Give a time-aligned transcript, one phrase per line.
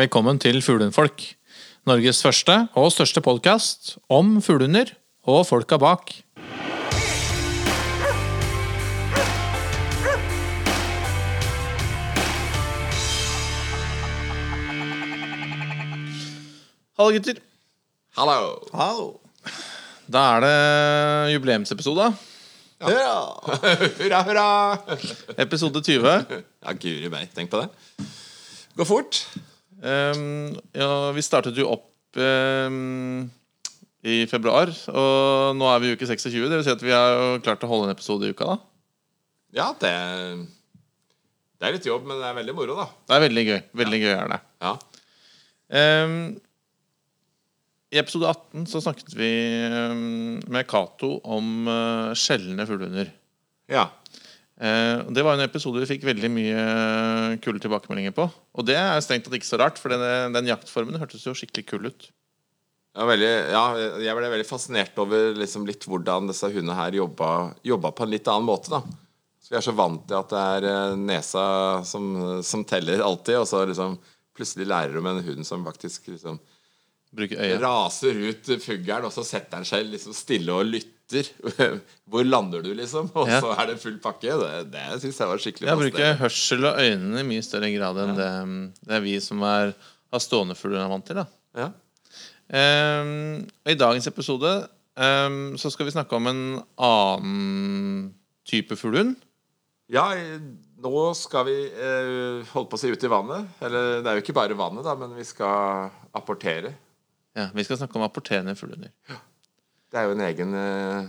[0.00, 1.20] Velkommen til Fuglehundfolk.
[1.84, 4.94] Norges første og største podkast om fuglehunder
[5.28, 6.14] og folka bak.
[16.96, 17.42] Hallo, gutter.
[18.16, 18.38] Hallo!
[18.72, 19.10] Hallo.
[20.08, 22.08] Da er det jubileumsepisode.
[22.80, 23.12] Hurra!
[24.00, 24.48] hurra, hurra!
[25.36, 26.16] Episode 20.
[26.64, 27.28] Ja, guri meg.
[27.36, 27.68] Tenk på det.
[28.80, 29.24] Går fort.
[29.80, 33.24] Ehm, ja, vi startet jo opp um,
[34.04, 36.36] i februar, og nå er vi i uke 26.
[36.50, 38.54] Det vil si at vi har jo klart å holde en episode i uka.
[38.54, 38.58] da
[39.56, 39.94] Ja, det
[41.60, 42.86] Det er litt jobb, men det er veldig moro, da.
[43.08, 43.58] Det er veldig gøy.
[43.82, 44.40] Veldig gøy er det.
[44.64, 44.76] Ja.
[45.70, 46.14] Um,
[47.92, 49.30] I episode 18 så snakket vi
[50.50, 53.12] med Cato om uh, sjeldne fuglehunder.
[53.70, 53.88] ja.
[54.60, 56.62] Eh, det var en episode vi fikk veldig mye
[57.40, 58.26] kule tilbakemeldinger på.
[58.28, 61.64] Og det er strengt tatt ikke så rart, for den, den jaktformen hørtes jo skikkelig
[61.70, 62.10] kul ut.
[62.90, 63.64] Ja, veldig, ja,
[64.02, 68.12] jeg ble veldig fascinert over liksom litt hvordan disse hundene her jobba, jobba på en
[68.12, 68.72] litt annen måte.
[68.74, 68.82] da
[69.40, 71.44] Så Vi er så vant til at det er eh, nesa
[71.86, 72.10] som,
[72.44, 73.96] som teller alltid, og så liksom
[74.36, 76.36] plutselig lærer du om en hund som faktisk liksom.
[77.60, 81.26] Raser ut fuglen, og så setter han seg liksom stille og lytter.
[82.10, 83.08] Hvor lander du, liksom?
[83.18, 83.40] Og Ja.
[83.42, 84.30] så er det full pakke.
[84.38, 87.98] Det, det syns jeg var skikkelig Jeg bruker hørsel og øynene i mye større grad
[88.04, 88.28] enn det,
[88.86, 89.72] det er vi som er,
[90.14, 91.18] har stående fugler er vant til.
[91.18, 91.26] da
[91.58, 91.70] Ja.
[92.54, 94.52] Ehm, I dagens episode
[94.98, 96.40] um, så skal vi snakke om en
[96.78, 98.14] annen
[98.46, 99.16] type fuglehund.
[99.90, 100.06] Ja,
[100.80, 103.48] nå skal vi eh, holde på å si ut i vannet.
[103.66, 106.70] Eller det er jo ikke bare vannet, da, men vi skal apportere.
[107.36, 108.92] Ja, Vi skal snakke om apporterende fuglehunder.
[109.90, 111.08] Det er jo en egen, eh,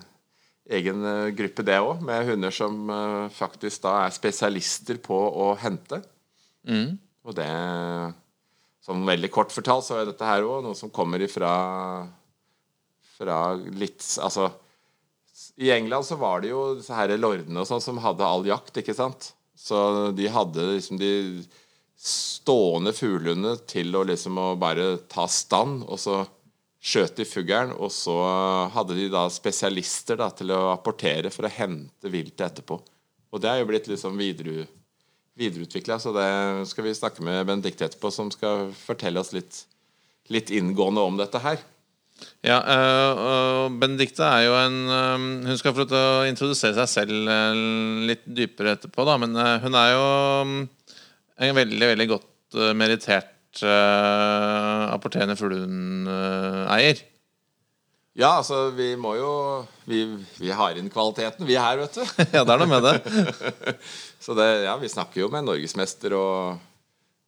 [0.78, 5.52] egen eh, gruppe, det òg, med hunder som eh, faktisk da er spesialister på å
[5.58, 6.02] hente.
[6.68, 6.98] Mm.
[7.26, 7.52] Og det
[8.82, 12.08] Som veldig kort fortalt, så er dette her òg noe som kommer ifra
[13.18, 14.48] Fra litt Altså
[15.58, 18.78] I England så var det jo disse her lordene og sånn som hadde all jakt,
[18.78, 19.34] ikke sant?
[19.58, 21.12] Så de hadde liksom de
[22.02, 26.24] stående fuglehundene til å liksom å bare ta stand, og så
[26.82, 28.16] skjøt de fuglen, og så
[28.74, 32.80] hadde de da spesialister da til å apportere for å hente viltet etterpå.
[33.32, 34.66] Og det er jo blitt liksom videre,
[35.38, 36.32] videreutvikla, så det
[36.72, 39.62] skal vi snakke med Benedicte etterpå, som skal fortelle oss litt,
[40.34, 41.62] litt inngående om dette her.
[42.46, 46.76] Ja, øh, og Benedicte er jo en øh, Hun skal få lov til å introdusere
[46.78, 47.62] seg selv øh,
[48.10, 50.04] litt dypere etterpå, da, men hun er jo
[50.44, 50.54] øh,
[51.42, 57.02] en veldig, veldig godt uh, merittert uh, apporterende fuglehundeier.
[58.18, 59.30] Ja, altså, vi må jo
[59.88, 60.02] Vi,
[60.36, 62.04] vi har inn kvaliteten, vi her, vet du.
[62.36, 62.96] ja, det er noe med det.
[64.24, 66.60] Så det, ja, vi snakker jo med norgesmester og,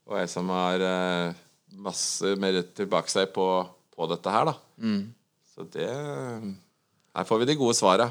[0.10, 1.40] og ei som har uh,
[1.84, 3.48] masse mer tilbake seg på,
[3.96, 4.58] på dette her, da.
[5.54, 5.90] Så det
[7.14, 8.10] Her får vi de gode svara.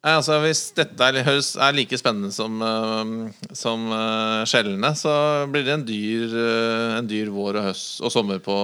[0.00, 5.12] Altså, hvis dette er, er like spennende som, uh, som uh, skjellene, så
[5.52, 8.56] blir det en dyr, uh, en dyr vår og høst og sommer på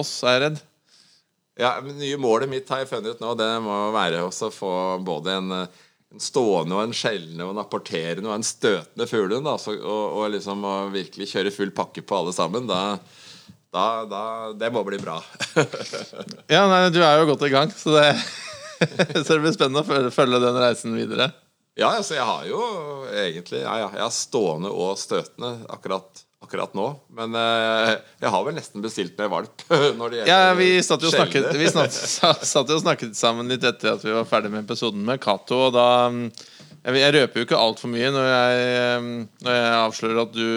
[0.00, 0.62] oss, er jeg redd.
[1.60, 4.54] Ja, men nye målet mitt har jeg funnet ut nå, det må være også å
[4.54, 4.74] få
[5.04, 9.82] både en, en stående og en skjellende og en apporterende og en støtende fuglehund, og,
[9.84, 12.64] og liksom å virkelig kjøre full pakke på alle sammen.
[12.70, 12.96] Da,
[13.68, 14.22] da, da
[14.56, 15.20] Det må bli bra.
[16.54, 18.14] Ja, nei, du er jo godt i gang, så det,
[19.24, 21.30] så det blir spennende å følge, følge den reisen videre.
[21.78, 22.60] Ja, altså jeg har jo
[23.08, 26.86] egentlig ja, ja, Jeg har stående og støtende akkurat, akkurat nå.
[27.16, 29.64] Men eh, jeg har vel nesten bestilt meg valp
[29.98, 31.94] når det gjelder Ja, Vi satt jo og snakket, vi snart,
[32.52, 35.66] satt jo og snakket sammen litt etter at vi var ferdig med episoden med Cato,
[35.68, 36.24] og da mm,
[36.80, 39.14] Jeg, jeg røper jo ikke altfor mye når jeg, mm,
[39.46, 40.48] når jeg avslører at du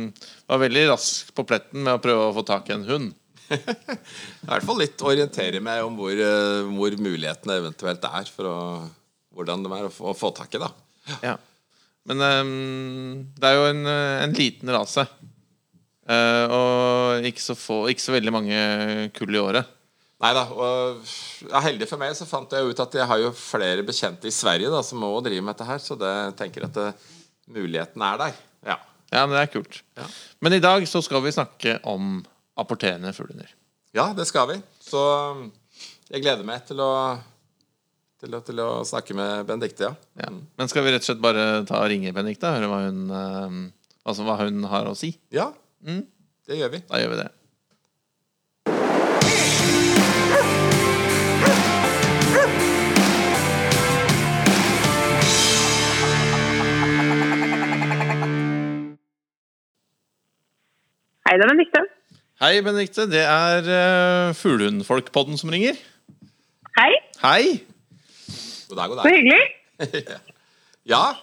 [0.00, 0.06] mm,
[0.50, 3.14] var veldig rask på pletten med å prøve å få tak i en hund.
[3.52, 8.58] I hvert fall litt orientere meg om hvor, eh, hvor mulighetene eventuelt er for å,
[9.36, 10.62] hvordan de er å få, å få tak i.
[10.62, 10.70] da
[11.24, 11.36] Ja.
[12.08, 15.06] Men um, det er jo en, eh, en liten rase.
[16.04, 18.58] Uh, og ikke så, få, ikke så veldig mange
[19.16, 19.70] kull i året.
[20.20, 20.44] Nei da.
[21.50, 24.32] Ja, heldig for meg så fant jeg ut at jeg har jo flere bekjente i
[24.32, 26.92] Sverige da som òg driver med dette her, så det tenker at det,
[27.50, 28.36] muligheten er der.
[28.64, 28.78] Ja.
[29.12, 29.80] Ja, men det er kult.
[29.98, 30.06] Ja.
[30.44, 32.22] Men i dag så skal vi snakke om
[32.56, 33.50] apporterende fuglehunder.
[33.94, 34.58] ja, det skal vi.
[34.80, 35.00] Så
[35.34, 35.46] um,
[36.10, 36.90] jeg gleder meg til å,
[38.22, 39.94] til å, til å snakke med Benedicte, ja.
[40.20, 40.30] Ja.
[40.30, 43.00] Men skal vi rett og slett bare ta og ringe Benedicte og høre hva hun,
[43.10, 43.56] eh,
[44.04, 45.14] altså hva hun har å si?
[45.34, 45.50] Ja,
[45.84, 46.84] det gjør vi.
[46.90, 47.30] Da gjør vi det.
[61.24, 61.93] Hei, det er Benedicte.
[62.44, 63.06] Hei, Benedikte.
[63.08, 65.78] Det er uh, Fuglehundfolkpodden som ringer.
[66.76, 66.90] Hei,
[67.22, 67.44] Hei!
[68.68, 69.14] God dag, god så dag.
[69.16, 70.18] hyggelig.
[70.92, 71.14] Ja,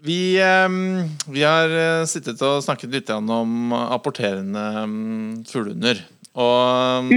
[0.00, 6.00] Vi, um, vi har eh, sittet og snakket litt om apporterende um, fuglehunder.
[6.32, 7.12] Og um,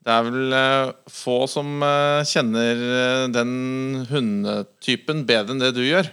[0.00, 6.08] det er vel uh, få som uh, kjenner den hundetypen bedre enn det du gjør.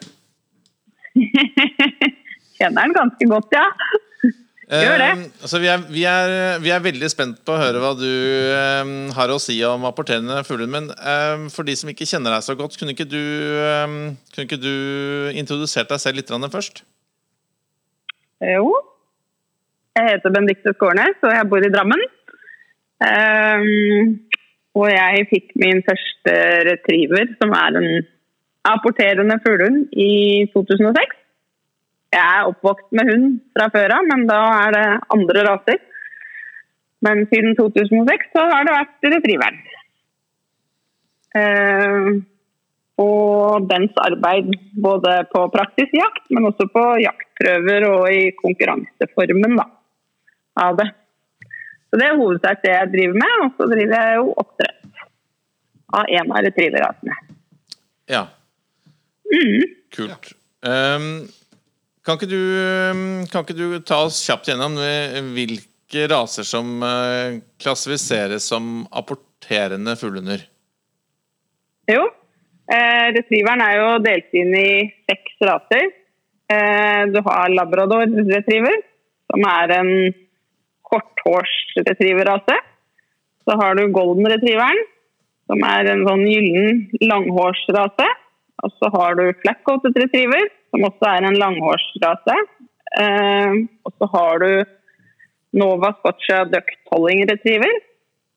[2.59, 3.69] Kjenner den ganske godt, ja.
[4.69, 5.09] Gjør det.
[5.11, 6.33] Eh, altså vi, er, vi, er,
[6.63, 10.39] vi er veldig spent på å høre hva du eh, har å si om apporterende
[10.47, 10.69] fugler.
[10.71, 13.99] Men eh, for de som ikke kjenner deg så godt, kunne ikke du, eh,
[14.33, 14.73] kunne ikke du
[15.39, 16.83] introdusert deg selv litt først?
[18.43, 18.71] Jo.
[19.93, 22.01] Jeg heter Benedicte Skårnes, og jeg bor i Drammen.
[23.03, 24.15] Ehm,
[24.73, 26.33] og jeg fikk min første
[26.69, 27.89] retriever, som er en
[28.65, 31.19] apporterende fuglehund, i 2006.
[32.13, 35.79] Jeg er oppvokst med hund fra før av, men da er det andre raser.
[37.03, 39.57] Men siden 2006 så har det vært retrieveren.
[41.39, 42.21] Ehm,
[43.01, 44.51] og dens arbeid
[44.85, 49.65] både på praktisk jakt, men også på jaktprøver og i konkurranseformen da,
[50.67, 50.91] av det.
[51.89, 55.03] Så det er hovedsak det jeg driver med, og så driver jeg jo oppdrett
[55.93, 57.17] av en av retrieverrasene.
[58.09, 58.23] Ja.
[59.93, 60.33] Kult.
[60.63, 61.25] Um,
[62.03, 62.39] kan, ikke du,
[62.91, 68.83] um, kan ikke du ta oss kjapt gjennom eh, hvilke raser som eh, klassifiseres som
[68.91, 70.43] apporterende fuglehunder?
[71.91, 72.03] Jo,
[72.71, 74.69] eh, retrieveren er jo delt inn i
[75.09, 75.91] seks raser.
[76.51, 78.81] Eh, du har labrador retriever,
[79.31, 79.91] som er en
[80.91, 82.57] korthårsretrieverrase.
[83.43, 84.83] Så har du golden retrieveren,
[85.51, 88.07] som er en sånn gyllen langhårsrase.
[88.63, 92.35] Og så har du flat-coated retriever, som også er en langhårsrase.
[93.03, 94.51] Eh, og så har du
[95.59, 97.73] Nova Scotia Duck Tolling retriever,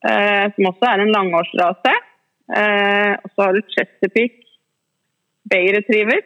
[0.09, 1.93] eh, som også er en langhårsrase.
[2.59, 4.43] Eh, og så har du Chesapeake
[5.47, 6.25] Bay retriever.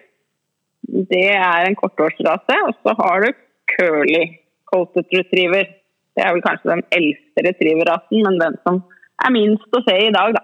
[1.13, 2.57] Det er en korthårsrase.
[2.67, 3.29] Og så har du
[3.75, 4.23] Curly
[4.71, 5.69] Coated retriever.
[6.15, 8.81] Det er vel kanskje den eldste retrieverrasen, men den som
[9.21, 10.41] er minst å se i dag, da.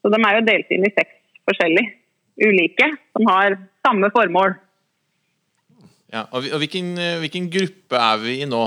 [0.00, 1.18] Så de er jo delt inn i seks
[1.48, 2.01] forskjellige
[2.40, 4.54] ulike, som har samme formål.
[6.12, 8.62] Ja, og, og hvilken, eh, hvilken gruppe er vi i nå?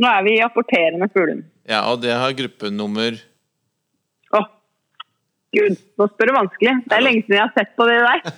[0.00, 1.44] Nå er vi i apporterende fuglehund.
[1.68, 3.20] Ja, og det har gruppenummer
[4.32, 4.40] Å,
[5.54, 6.72] gud, nå spør du vanskelig.
[6.88, 8.24] Det er lenge siden jeg har sett på det der.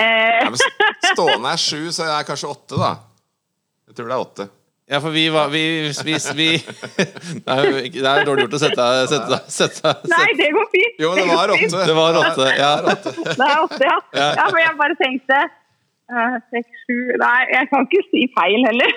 [0.00, 0.56] Eh, ja men
[1.12, 2.94] stående er sju, så jeg er kanskje åtte, da.
[3.90, 4.46] Jeg tror det er åtte.
[4.90, 6.48] Ja, for vi var vi, vi, vi
[7.46, 8.86] er jo det er dårlig gjort å sette
[9.54, 10.96] sette, nei, det går fint.
[10.98, 11.82] Jo, det var åtte.
[11.86, 12.46] Det var åtte.
[12.58, 12.70] Ja.
[12.82, 13.98] Det er åtte, ja.
[14.18, 14.48] ja.
[14.48, 18.96] For jeg bare tenkte eh, seks, sju Nei, jeg kan ikke si feil heller.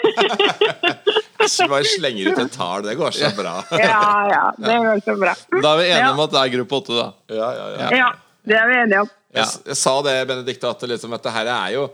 [1.54, 2.88] Så bare slenger ut et tall.
[2.88, 3.54] Det går så bra.
[3.84, 4.02] ja,
[4.32, 4.44] ja.
[4.58, 5.36] Det går så bra.
[5.60, 7.08] Da er vi enige om at det er gruppe åtte, da.
[7.36, 7.92] Ja, ja, ja.
[8.00, 8.10] Ja,
[8.50, 9.14] det er vi enige om.
[9.34, 9.44] Ja.
[9.44, 11.86] Jeg, jeg sa det, Benedicte, at liksom, dette her er jo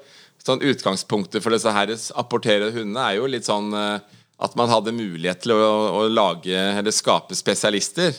[0.49, 3.99] sånn Utgangspunktet for disse her apporterende hundene er jo litt sånn eh,
[4.39, 8.15] at man hadde mulighet til å, å lage eller skape spesialister.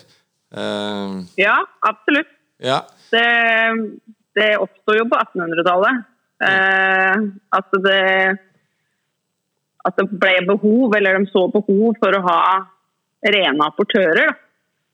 [0.53, 1.57] Uh, Ja,
[1.87, 2.29] absolutt.
[2.61, 2.83] ja.
[3.11, 3.25] Det,
[4.37, 6.05] det oppsto jo på 1800-tallet.
[6.41, 7.25] Uh,
[7.57, 8.05] at det
[9.81, 12.41] at det ble behov, eller de så behov for å ha
[13.33, 14.33] rene apportører.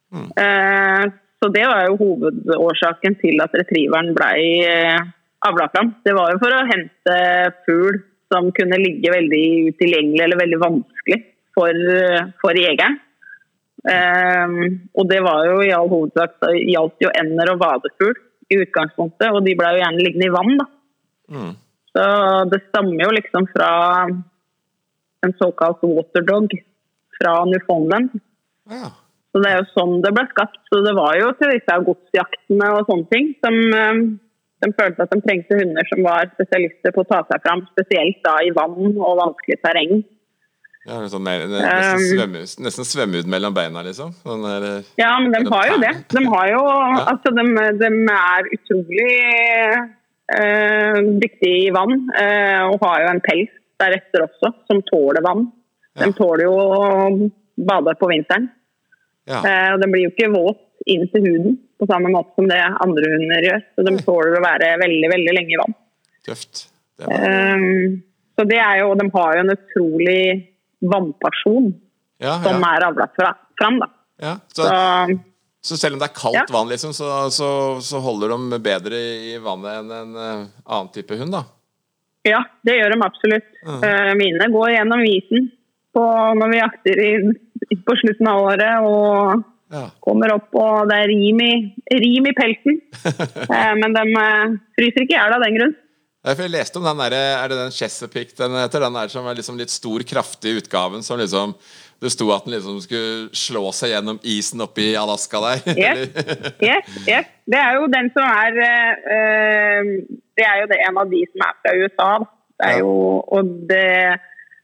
[0.08, 0.24] Da.
[0.40, 4.32] Uh, så det var jo hovedårsaken til at retrieveren ble
[4.66, 5.04] eh,
[5.48, 5.96] avla fram.
[6.06, 7.18] Det var jo for å hente
[7.66, 8.00] fugl
[8.32, 11.20] som kunne ligge veldig utilgjengelig eller veldig vanskelig
[11.56, 11.84] for,
[12.42, 12.98] for jegeren.
[13.88, 14.58] Um,
[15.00, 18.18] og det var jo i all hovedsak gjaldt jo ender og vadefugl
[18.52, 20.68] i utgangspunktet, og de ble jo gjerne liggende i vann, da.
[21.32, 21.54] Mm.
[21.96, 22.06] Så
[22.52, 23.72] det stammer jo liksom fra
[25.26, 26.56] en såkalt waterdog
[27.18, 28.16] fra Newfoundland.
[28.72, 28.92] ja.
[29.36, 30.60] Så det er jo sånn det ble skapt.
[30.72, 34.00] Så det var jo til disse godsjaktene og sånne ting som eh,
[34.64, 38.22] de følte at de trengte hunder som var spesialister på å ta seg fram, spesielt
[38.26, 40.00] da i vann og vanskelig terreng.
[40.88, 44.14] ja sånn, mer- nesten, svømme, nesten svømme ut mellom beina, liksom.
[44.24, 45.94] Sånn der, eh, Ja, men de har jo det.
[46.16, 46.62] De har jo
[47.04, 47.46] Altså, de,
[47.82, 49.12] de er utrolig
[50.38, 55.52] eh, dyktige i vann, eh, og har jo en pels deretter også, som tåler vann.
[55.98, 58.50] De tåler jo å bade på vinteren.
[59.28, 59.42] ja.
[59.44, 60.60] Eh, og den blir jo ikke våt
[60.94, 63.64] inn til huden på samme måte som det andre hunder gjør.
[63.76, 65.76] Så de tåler å være veldig, veldig lenge i vann.
[66.28, 66.68] Tøft.
[66.98, 67.98] Det var, Eh,
[68.38, 70.22] så det er jo, de har jo en utrolig
[70.86, 71.72] vannpasjon
[72.22, 73.88] ja, som er avla fra, fram, da.
[74.22, 74.36] ja.
[74.54, 75.20] Så, Så
[75.68, 76.44] så selv om det er kaldt Ja.
[76.54, 77.48] vann, liksom, så, så,
[77.84, 79.00] så holder de bedre
[79.34, 81.44] i vannet enn en eh, annen type hund, da.
[82.28, 83.50] Ja, det gjør de absolutt.
[83.66, 83.82] Mm.
[83.84, 85.50] Eh, mine går gjennom isen
[85.98, 86.04] på,
[86.40, 87.12] når vi jakter i,
[87.84, 89.90] på slutten av året og Ja.
[90.00, 91.52] kommer opp og det er rim i,
[91.92, 92.80] rim i pelsen.
[93.58, 95.76] Eh, men de eh, fryser ikke i hjel av den grunn.
[96.28, 98.82] Jeg leste om den der, Er det den Chesapeake den heter?
[98.84, 101.54] Den der som er liksom litt stor, kraftig utgaven som liksom
[102.02, 105.62] Det sto at den liksom skulle slå seg gjennom isen oppe i Alaska der.
[105.78, 106.10] Yes.
[106.62, 107.30] Yes, yes.
[107.48, 109.92] Det er jo den som er eh, eh,
[110.38, 112.12] Det er jo det, en av de som er fra USA.
[112.58, 112.92] Det er jo,
[113.38, 113.88] og det,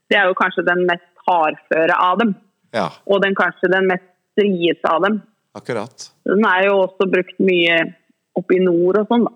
[0.09, 2.35] det er jo kanskje den mest hardføre av dem.
[2.75, 5.21] ja, Og den kanskje den mest strieste av dem.
[5.53, 6.09] akkurat.
[6.25, 7.79] Den er jo også brukt mye
[8.37, 9.25] oppe i nord og sånn.
[9.29, 9.33] da.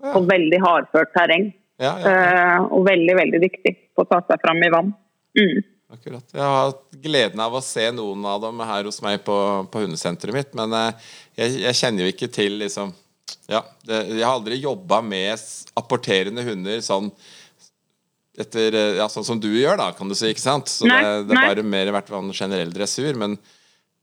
[0.00, 0.14] Ja.
[0.14, 1.50] På veldig hardført terreng.
[1.80, 4.90] Ja, ja, uh, og veldig, veldig dyktig på å ta seg fram i vann.
[5.38, 5.60] Mm.
[5.94, 6.32] akkurat.
[6.34, 9.36] Jeg har hatt gleden av å se noen av dem her hos meg på,
[9.70, 12.92] på hundesenteret mitt, men eh, jeg, jeg kjenner jo ikke til liksom
[13.50, 15.42] Ja, det, jeg har aldri jobba med
[15.78, 17.10] apporterende hunder sånn
[18.38, 20.70] etter eh, Ja, sånn som du gjør, da, kan du si, ikke sant?
[20.70, 23.38] Så Nei, det, det er bare mer vært en generell dressur, men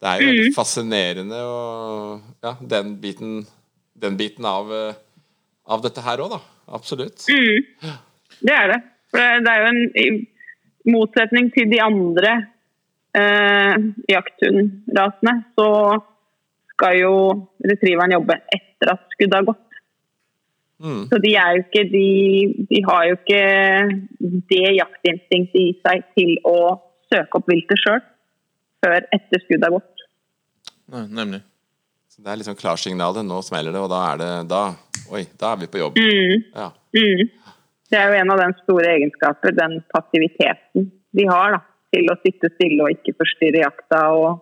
[0.02, 0.54] det er jo Mm.
[0.56, 3.46] fascinerende og Ja, den biten,
[4.00, 4.94] den biten av, eh,
[5.68, 6.40] av dette her òg, da.
[6.70, 7.26] Absolutt.
[7.30, 7.64] Mm.
[8.42, 8.82] Det er det.
[9.10, 10.28] For det er jo en
[10.86, 12.48] motsetning til de andre
[13.16, 13.76] eh,
[14.10, 16.02] jakthundrasene, så
[16.74, 17.14] skal jo
[17.66, 19.64] retrieveren jobbe etter at skuddet har gått.
[20.80, 21.08] Mm.
[21.10, 23.42] Så de ikke de, de har jo ikke
[24.52, 26.78] det jaktinstinktet i seg til å
[27.10, 28.04] søke opp viltet sjøl
[28.84, 30.04] før etter skuddet har gått.
[30.94, 31.42] Nei, nemlig.
[32.12, 33.26] Så det er liksom klarsignalet.
[33.28, 34.64] Nå smeller det, og da er det da,
[35.14, 36.00] Oi, da er vi på jobb.
[36.02, 36.48] Mm.
[36.56, 36.72] Ja.
[36.98, 37.54] Mm.
[37.88, 41.62] Det er jo en av den store egenskaper, den passiviteten de har da,
[41.96, 44.42] til å sitte stille og ikke forstyrre jakta og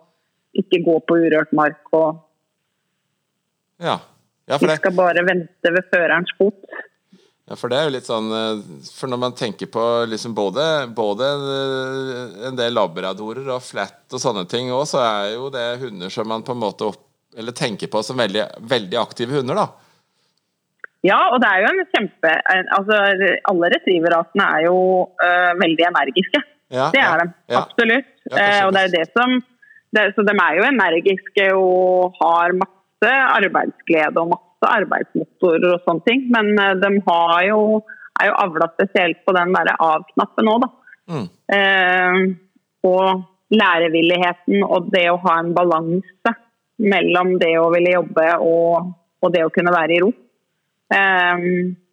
[0.58, 1.82] ikke gå på urørt mark.
[1.94, 2.22] og
[3.78, 4.00] Ja.
[4.46, 6.58] Ja, for De skal bare vente ved førerens fot.
[7.46, 10.64] Ja, for det er jo litt sånn eh, For når man tenker på liksom både,
[10.96, 15.66] både eh, en del labradorer og flat og sånne ting òg, så er jo det
[15.84, 17.02] hunder som man på en måte opp,
[17.38, 19.68] eller tenker på som veldig, veldig aktive hunder, da.
[21.06, 22.30] Ja, og det er jo en kjempe
[22.74, 22.96] altså
[23.52, 26.40] Alle retrieverrasene er jo øh, veldig energiske.
[26.72, 27.34] Ja, Det ja, er de.
[27.62, 28.08] Absolutt.
[28.26, 29.36] Ja, Eh, og det er jo det som
[29.94, 36.06] det, Så de er jo energiske og har masse arbeidsglede og masse arbeidsmotorer og sånne
[36.08, 36.26] ting.
[36.32, 37.60] Men eh, de har jo,
[38.20, 40.70] er jo avla spesielt på den derre av-knappen òg, da.
[41.06, 41.26] Mm.
[41.56, 42.20] Eh,
[42.86, 46.32] og lærevilligheten og det å ha en balanse
[46.82, 48.88] mellom det å ville jobbe og,
[49.22, 50.10] og det å kunne være i ro.
[50.96, 51.46] Eh,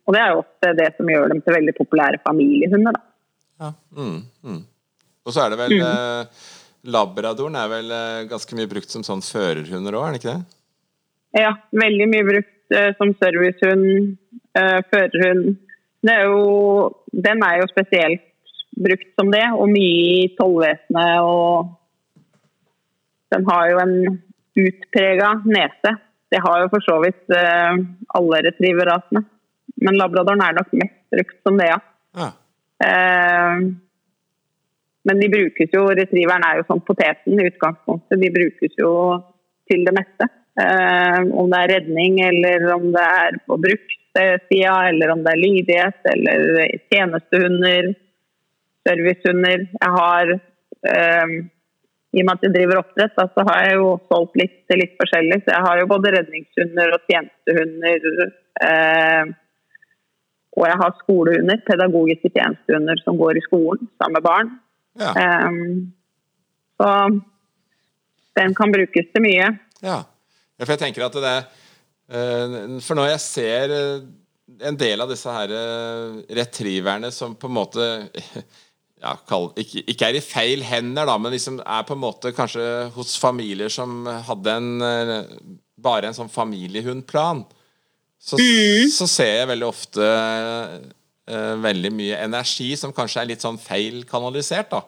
[0.03, 2.97] og det er jo ofte det som gjør dem til veldig populære familiehunder.
[2.97, 3.03] da.
[3.63, 3.71] Ja.
[3.95, 4.61] Mm, mm.
[5.23, 6.43] Og så er det vel eh,
[6.91, 10.57] Labradoren er vel eh, ganske mye brukt som sånn førerhunder òg, er den ikke det?
[11.33, 14.17] Ja, veldig mye brukt eh, som servicehund,
[14.59, 15.55] eh, førerhund.
[16.03, 16.91] Det er jo,
[17.25, 18.25] den er jo spesielt
[18.83, 21.21] brukt som det, og mye i tollvesenet.
[21.25, 21.73] Og
[23.33, 23.95] den har jo en
[24.63, 25.95] utprega nese.
[26.33, 27.81] Det har jo for så vidt eh,
[28.19, 29.23] alle retrieverrasene.
[29.83, 31.79] Men labradoren er nok mest brukt som det, ja.
[32.17, 32.29] Ja.
[32.85, 33.65] Eh,
[35.03, 38.21] men de brukes jo, retrieveren er jo som poteten i utgangspunktet.
[38.21, 38.93] De brukes jo
[39.69, 40.29] til det meste.
[40.61, 45.41] Eh, om det er redning, eller om det er på brukssida, eller om det er
[45.41, 46.43] lydighet, eller
[46.93, 47.89] tjenestehunder,
[48.85, 49.65] servicehunder.
[49.79, 51.33] Jeg har eh,
[52.13, 54.83] I og med at jeg driver oppdrett, da, så har jeg jo solgt litt til
[54.83, 55.41] litt forskjellig.
[55.41, 58.07] Så jeg har jo både redningshunder og tjenestehunder.
[58.69, 59.33] Eh,
[60.53, 64.55] og jeg har skolehunder, pedagogiske tjenestehunder som går i skolen sammen med barn.
[65.01, 65.15] Ja.
[65.17, 65.61] Eh,
[66.77, 66.89] så
[68.37, 69.55] den kan brukes til mye.
[69.81, 70.03] Ja.
[70.61, 71.37] For jeg tenker at det
[72.13, 74.03] eh, For når jeg ser eh,
[74.69, 77.87] en del av disse her eh, retrieverne som på en måte
[79.03, 82.31] ja, kall, ikke, ikke er i feil hender, da, men liksom er på en måte
[82.35, 84.69] kanskje hos familier som hadde en
[85.83, 87.41] bare en sånn familiehundplan,
[88.23, 88.39] så,
[88.93, 94.05] så ser jeg veldig ofte uh, veldig mye energi som kanskje er litt sånn feil
[94.07, 94.85] kanalisert, da.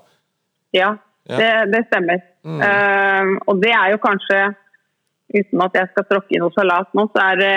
[0.75, 0.93] Ja,
[1.25, 1.39] Ja.
[1.41, 2.19] Det, det stemmer.
[2.45, 4.41] Ehm, og det er jo kanskje,
[5.33, 7.55] uten at jeg skal tråkke i noe salat nå, så er det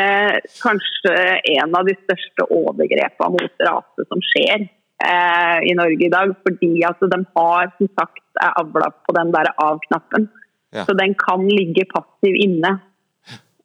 [0.62, 1.14] kanskje
[1.54, 6.32] en av de største overgrepene mot rase som skjer eh, i Norge i dag.
[6.46, 10.28] Fordi at de har som sagt er avla på den der av-knappen.
[10.74, 10.84] Ja.
[10.84, 12.78] Så den kan ligge passiv inne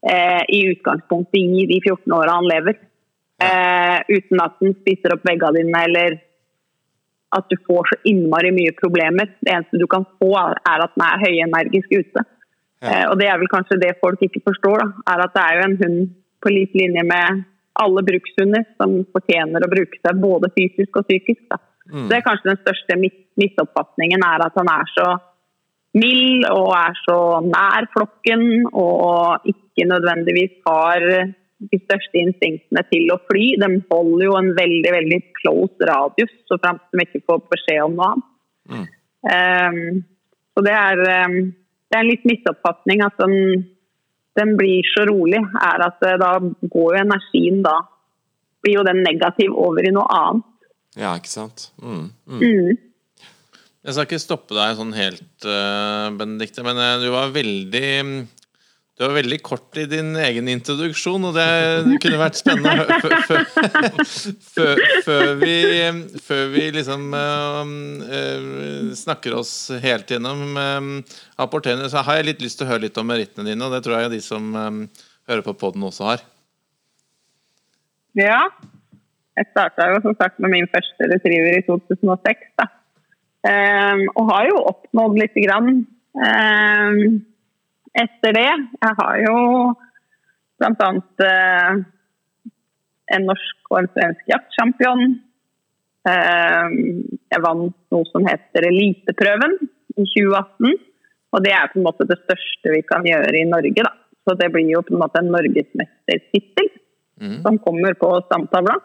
[0.03, 2.77] eh, i utgangspunktet i de 14 åra han lever.
[3.43, 6.21] Eh, uten at den spiser opp veggene dine eller
[7.33, 9.31] at du får så innmari mye problemer.
[9.41, 12.25] Det eneste du kan få, er at den er høyenergisk ute.
[12.83, 15.59] Eh, og det er vel kanskje det folk ikke forstår, da, er at det er
[15.59, 15.99] jo en hund
[16.43, 17.43] på lik linje med
[17.83, 21.45] alle brukshunder som fortjener å bruke seg både fysisk og psykisk.
[21.49, 21.61] Da.
[21.89, 22.09] Mm.
[22.09, 22.97] Det er kanskje den største
[23.39, 25.07] misoppfatningen er at han er så
[25.97, 31.07] mild og er så nær flokken og ikke nødvendigvis har
[31.71, 33.53] de største instinktene til å fly.
[33.61, 37.83] De holder jo en veldig veldig close radius, så frem til de ikke får beskjed
[37.85, 38.29] om noe annet.
[38.73, 38.87] Mm.
[39.23, 40.01] Um,
[40.53, 41.37] så det er, um,
[41.93, 43.65] det er, en litt misoppfatning at den,
[44.39, 45.41] den, blir så rolig.
[45.61, 47.77] er at uh, Da går jo energien da
[48.63, 50.49] blir jo den negativ over i noe annet.
[50.97, 51.69] Ja, ikke sant.
[51.83, 52.09] Mm.
[52.25, 52.41] mm.
[52.41, 52.81] mm.
[53.83, 57.89] Jeg skal ikke stoppe deg sånn helt, uh, Benedicte, men uh, du var veldig
[58.93, 61.45] du var veldig kort i din egen introduksjon, og det,
[62.03, 62.83] kunne vært spennende
[64.53, 65.55] før, vi,
[66.53, 72.61] vi liksom uh, uh, snakker oss helt gjennom uh, apporterende, så har jeg litt lyst
[72.61, 74.85] til å høre litt om merittene dine, og det tror jeg de som um,
[75.25, 76.23] hører på poden også har.
[78.13, 78.45] Ja.
[79.33, 82.69] Jeg starta jo som sagt med min første retriever i 2006, da.
[83.43, 85.87] Um, og har jo oppnådd lite grann.
[86.13, 87.23] Um,
[87.97, 88.51] etter det.
[88.81, 89.37] Jeg har jo
[90.61, 90.89] bl.a.
[91.27, 91.83] Eh,
[93.13, 95.03] en norsk og en svensk jaktsjampion.
[96.09, 96.77] Eh,
[97.33, 100.79] jeg vant noe som heter Eliteprøven i 2018.
[101.33, 103.85] Og det er på en måte det største vi kan gjøre i Norge.
[103.85, 103.93] da.
[104.23, 106.69] Så det blir jo på en måte en norgesmestertittel
[107.19, 107.39] mm.
[107.43, 108.77] som kommer på stamtavla.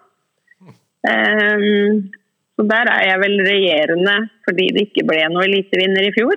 [1.08, 1.66] Eh,
[2.58, 6.34] så der er jeg vel regjerende fordi det ikke ble noe elitevinner i fjor.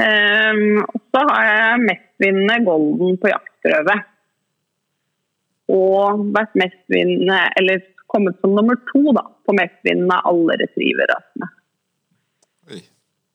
[0.00, 0.80] Um,
[1.12, 3.96] så har jeg mestvinnende golden på jaktprøve.
[5.72, 7.82] Og vært mestvinnende, eller
[8.12, 11.50] kommet som nummer to da, på mestvinnende av alle retrieverrasene.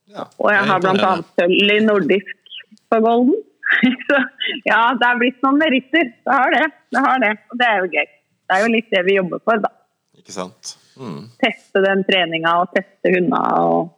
[0.08, 1.10] Ja, og jeg har bl.a.
[1.36, 2.60] sølv i nordisk
[2.90, 3.36] på golden.
[4.08, 4.20] så
[4.64, 6.14] ja, det er blitt noen meritter.
[6.24, 6.68] Det har det.
[6.96, 7.34] det har det.
[7.52, 8.08] Og det er jo gøy.
[8.48, 9.74] Det er jo litt det vi jobber for, da.
[10.18, 10.78] Ikke sant?
[10.98, 11.28] Mm.
[11.44, 13.92] Teste den treninga og teste hundene og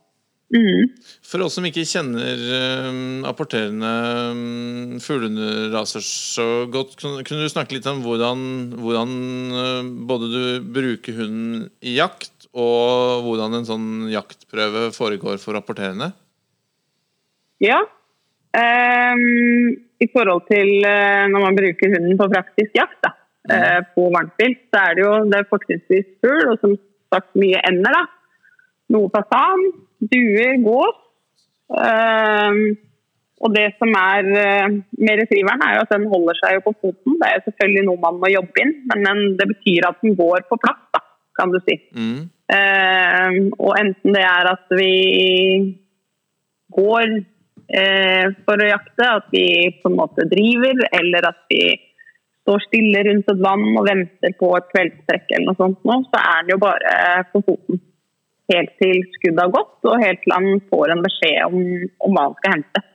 [0.50, 0.88] Mm.
[1.22, 3.90] For oss som ikke kjenner uh, apporterende
[4.34, 8.40] um, så godt, kunne, du snakke litt om hvordan,
[8.82, 9.12] hvordan
[9.54, 10.42] uh, både du
[10.74, 16.10] bruker hunden i jakt, og hvordan en sånn jaktprøve foregår for rapporterende?
[17.62, 17.84] Ja.
[18.50, 23.14] Um, I forhold til uh, når man bruker hunden på praktisk jakt da,
[23.52, 23.92] mm.
[23.94, 26.74] på varmtvilt, så er det jo det er fortrinnsvis fugl, og som
[27.14, 28.00] sagt mye ender.
[28.00, 28.04] da.
[28.98, 29.68] Noe fasan
[30.00, 31.02] duer, gås.
[31.70, 32.78] Uh,
[33.40, 34.68] og det som er uh,
[35.00, 37.20] med retrieveren, er jo at den holder seg jo på foten.
[37.20, 40.48] Det er jo selvfølgelig noe man må jobbe inn, men det betyr at den går
[40.50, 41.04] på plass, da,
[41.40, 41.78] kan du si.
[41.96, 42.24] Mm.
[42.50, 44.94] Uh, og enten det er at vi
[46.74, 47.06] går
[47.74, 49.46] eh, for å jakte, at vi
[49.82, 51.64] på en måte driver, eller at vi
[52.44, 56.22] står stille rundt et vann og venter på et kveldstrekk eller noe sånt, nå, så
[56.22, 56.94] er den jo bare
[57.34, 57.82] på foten
[58.50, 61.60] helt til skuddet har gått, og helt til han får en beskjed om,
[62.06, 62.86] om hva han skal hente.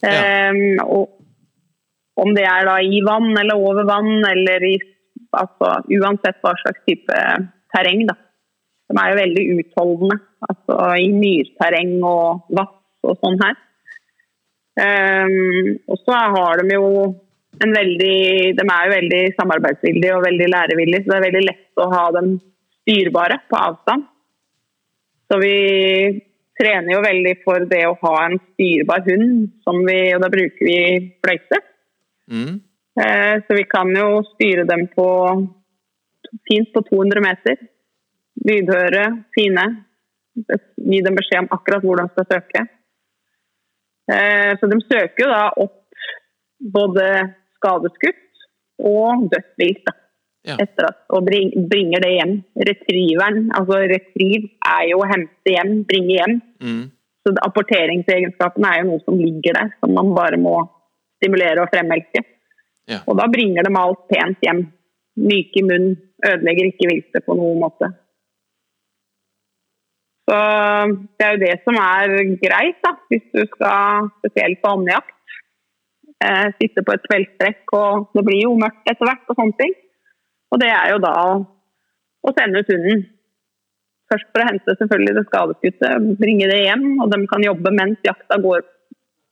[0.00, 0.20] Ja.
[0.50, 4.74] Um, og om det er da i vann eller over vann, eller i
[5.36, 7.22] altså, Uansett hva slags type
[7.74, 8.16] terreng, da.
[8.90, 10.18] De er jo veldig utholdende.
[10.48, 13.58] Altså i myrterreng og vass og sånn her.
[14.80, 16.86] Um, og så har de jo
[17.60, 18.18] en veldig
[18.56, 22.04] De er jo veldig samarbeidsvillige og veldig lærevillige, så det er veldig lett å ha
[22.16, 22.30] dem
[22.90, 24.04] styrbare på avstand.
[25.32, 25.56] Så vi
[26.60, 29.52] trener jo veldig for det å ha en styrbar hund,
[29.86, 30.80] vi, og da bruker vi
[31.22, 31.60] fløyte.
[32.30, 32.58] Mm.
[33.00, 35.06] Eh, så vi kan jo styre dem på
[36.50, 37.62] fint på 200 meter.
[38.46, 39.66] Lydhøre, fine.
[40.34, 42.66] Gi dem beskjed om akkurat hvor de skal søke.
[44.10, 45.78] Eh, så de søker jo da opp
[46.74, 47.06] både
[47.56, 48.46] skadeskutt
[48.90, 49.90] og dødt vilt.
[50.48, 50.56] Ja.
[50.56, 52.34] Etter at, og bringer det hjem.
[52.68, 56.36] Retrieveren, altså retriv, er jo å hente hjem, bringe hjem.
[56.64, 56.82] Mm.
[57.20, 60.54] Så apporteringsegenskapene er jo noe som ligger der, som man bare må
[61.20, 62.24] stimulere og fremelske.
[62.88, 63.02] Ja.
[63.04, 64.64] Og da bringer de alt pent hjem.
[65.20, 67.90] Myke i munnen, ødelegger ikke viltet på noen måte.
[70.30, 70.36] Så
[71.18, 75.16] det er jo det som er greit, da, hvis du skal spesielt på andejakt.
[76.20, 79.72] Eh, sitte på et kveldstrekk, og det blir jo mørkt etter hvert og sånne ting.
[80.50, 81.16] Og det er jo da
[82.20, 83.04] å sende ut hunden.
[84.10, 86.86] Først for å hente selvfølgelig det skadeskutte, bringe det hjem.
[87.02, 88.64] Og de kan jobbe mens jakta går.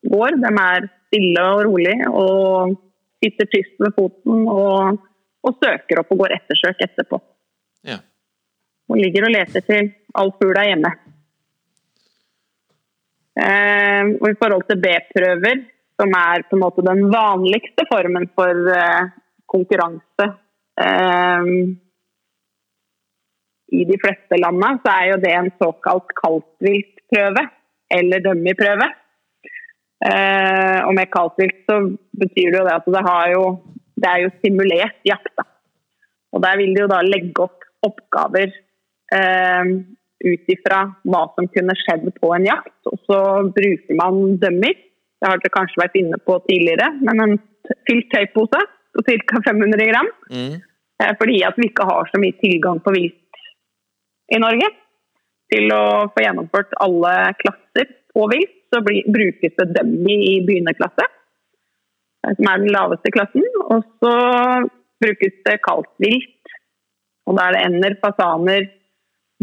[0.06, 0.38] går.
[0.44, 2.76] De er stille og rolig og
[3.18, 5.00] sitter tyst med foten og,
[5.42, 7.18] og søker opp og går ettersøk etterpå.
[7.88, 7.98] Ja.
[8.88, 10.92] Og ligger og leter til all fugl er hjemme.
[13.38, 15.64] Eh, og I forhold til B-prøver,
[15.98, 19.10] som er på en måte den vanligste formen for eh,
[19.50, 20.28] konkurranse
[23.68, 27.44] i de fleste landene, så er jo det en såkalt kaldtviltprøve,
[27.98, 28.88] eller dummy-prøve.
[30.08, 31.80] Eh, og med kaldtvilt så
[32.20, 33.44] betyr det jo det at det, jo,
[33.98, 35.32] det er jo simulert jakt.
[35.36, 35.44] Da.
[36.32, 38.50] Og der vil de jo da legge opp oppgaver
[39.14, 39.68] eh,
[40.26, 42.74] ut ifra hva som kunne skjedd på en jakt.
[42.90, 43.18] Og så
[43.54, 44.74] bruker man dømmer.
[45.18, 47.36] Det har dere kanskje vært inne på tidligere, men en
[47.86, 48.64] fylt tøypose
[48.94, 49.40] på ca.
[49.46, 50.10] 500 gram.
[50.30, 50.58] Mm.
[51.02, 53.42] Eh, fordi at vi ikke har så mye tilgang på vilt
[54.34, 54.68] i Norge
[55.52, 61.06] til å få gjennomført alle klasser på vilt så brukes det dummy i begynnerklasse,
[62.26, 63.46] eh, som er den laveste klassen.
[63.72, 64.14] Og så
[65.02, 66.52] brukes det kaldt vilt.
[67.28, 68.62] Og da er det ender, fasaner,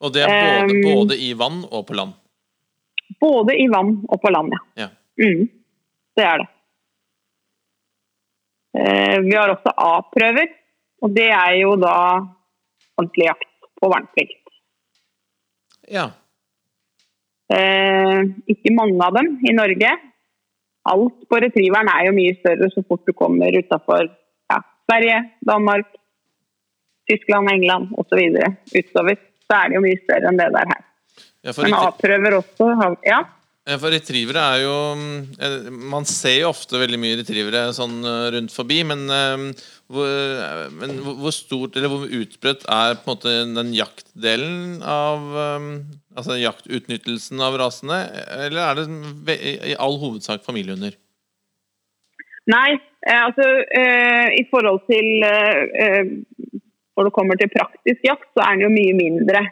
[0.00, 2.14] Og det er både, um, både i vann og på land?
[3.20, 4.62] Både i vann og på land, ja.
[4.84, 4.88] ja.
[5.20, 5.46] Mm,
[6.16, 6.48] det er det.
[8.76, 10.52] Uh, vi har også A-prøver,
[11.04, 11.96] og det er jo da
[12.96, 14.42] ordentlig jakt på verneplikt.
[15.92, 16.10] Ja.
[17.52, 19.96] Uh, ikke mange av dem i Norge.
[20.92, 25.88] Alt på retrieveren er jo mye større så fort du kommer utafor ja, Sverige, Danmark,
[27.10, 28.22] Tyskland, England osv.
[28.74, 29.16] utover.
[29.46, 30.84] Så er det jo mye større enn det der her.
[31.46, 33.22] Ja, Men A-prøver også Ja.
[33.66, 34.74] For retrievere er jo
[35.42, 40.12] eh, Man ser jo ofte veldig mye retrievere sånn eh, rundt forbi, men, eh, hvor,
[40.78, 45.26] men hvor, stort eller hvor utbredt er på en måte den jaktdelen av
[46.16, 47.98] Altså jaktutnyttelsen av rasene,
[48.46, 49.34] eller er det
[49.68, 50.94] i all hovedsak familiehunder?
[52.48, 52.78] Nei,
[53.12, 53.44] altså
[54.32, 59.44] i forhold til Når det kommer til praktisk jakt, så er den jo mye mindre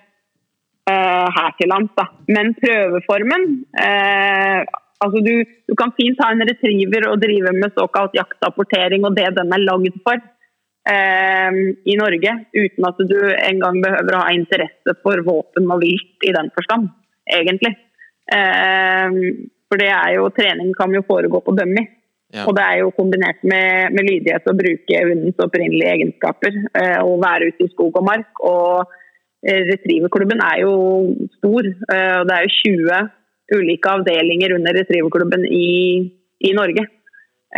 [0.90, 1.92] her til lands.
[1.96, 2.08] Da.
[2.28, 3.46] Men prøveformen
[3.78, 4.60] uh,
[5.04, 5.32] altså du,
[5.68, 9.64] du, kan fint ha en retriever og drive med såkalt jaktrapportering og det den er
[9.64, 11.58] lagd for uh,
[11.92, 16.32] i Norge, uten at du engang behøver å ha interesse for våpen og vilt i
[16.36, 16.88] den forstand,
[17.32, 17.76] egentlig.
[19.68, 21.82] for det er jo, trening kan jo foregå på dummy.
[22.34, 22.46] Ja.
[22.48, 26.56] Og det er jo kombinert med, med lydighet å bruke hundens opprinnelige egenskaper.
[27.04, 28.40] og være ute i skog og mark.
[28.40, 29.03] og Eh,
[29.44, 30.74] Retrieverklubben er jo
[31.36, 31.68] stor.
[31.68, 35.70] Eh, og Det er jo 20 ulike avdelinger under Retrieverklubben i,
[36.40, 36.86] i Norge.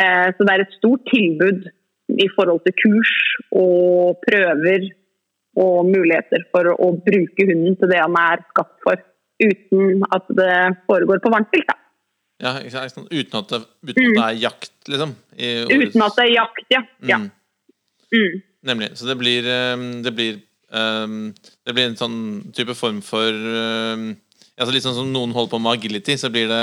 [0.01, 1.68] Eh, så det er et stort tilbud
[2.16, 3.12] i forhold til kurs
[3.51, 4.90] og prøver
[5.57, 9.01] og muligheter for å bruke hunden til det han er skapt for,
[9.40, 10.57] uten at det
[10.90, 11.72] foregår på varmtvilt.
[12.42, 13.55] Ja, uten at, det, uten at
[13.88, 14.18] det mm.
[14.20, 15.14] er jakt, liksom?
[15.33, 16.83] uten at det er jakt, ja.
[17.09, 17.22] ja.
[17.22, 17.31] Mm.
[18.12, 18.37] Mm.
[18.68, 18.90] Nemlig.
[19.01, 19.49] Så det blir,
[20.05, 21.35] det blir Um,
[21.66, 22.20] det blir en sånn
[22.57, 24.09] type form for um,
[24.57, 26.62] altså Litt sånn som noen holder på med agility, så blir det,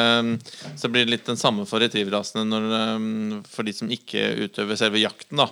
[0.81, 2.59] så blir det litt den samme for retrieverrasene
[2.97, 5.39] um, for de som ikke utøver selve jakten.
[5.39, 5.47] da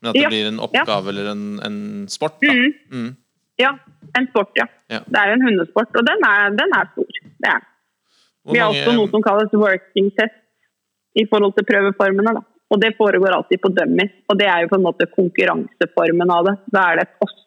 [0.00, 0.32] Men at det ja.
[0.32, 1.12] blir en oppgave ja.
[1.12, 2.40] eller en, en, sport.
[2.40, 2.72] mm.
[2.94, 3.12] Mm.
[3.60, 3.76] Ja,
[4.18, 4.66] en sport, ja.
[4.90, 5.02] ja.
[5.06, 7.20] Det er en hundesport, og den er, den er stor.
[7.44, 7.68] Det er
[8.50, 10.40] Vi har også noe som kalles working test
[11.14, 12.34] i forhold til prøveformene.
[12.34, 12.42] da
[12.72, 14.12] og det foregår alltid på dummies.
[14.28, 16.54] Og det er jo på en måte konkurranseformen av det.
[16.74, 17.43] Da er det også.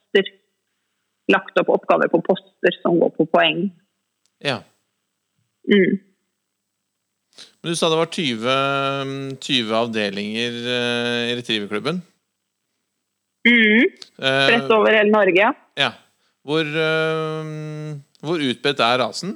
[1.31, 3.65] Lagt opp oppgaver på poster som går på poeng.
[4.43, 4.61] Ja.
[5.67, 5.97] Mm.
[7.61, 11.99] Men du sa det var 20, 20 avdelinger uh, i Retrieverklubben?
[13.47, 13.83] Mm.
[14.17, 15.91] Spredt over hele Norge, ja.
[16.47, 19.35] Hvor, uh, hvor utbredt er rasen?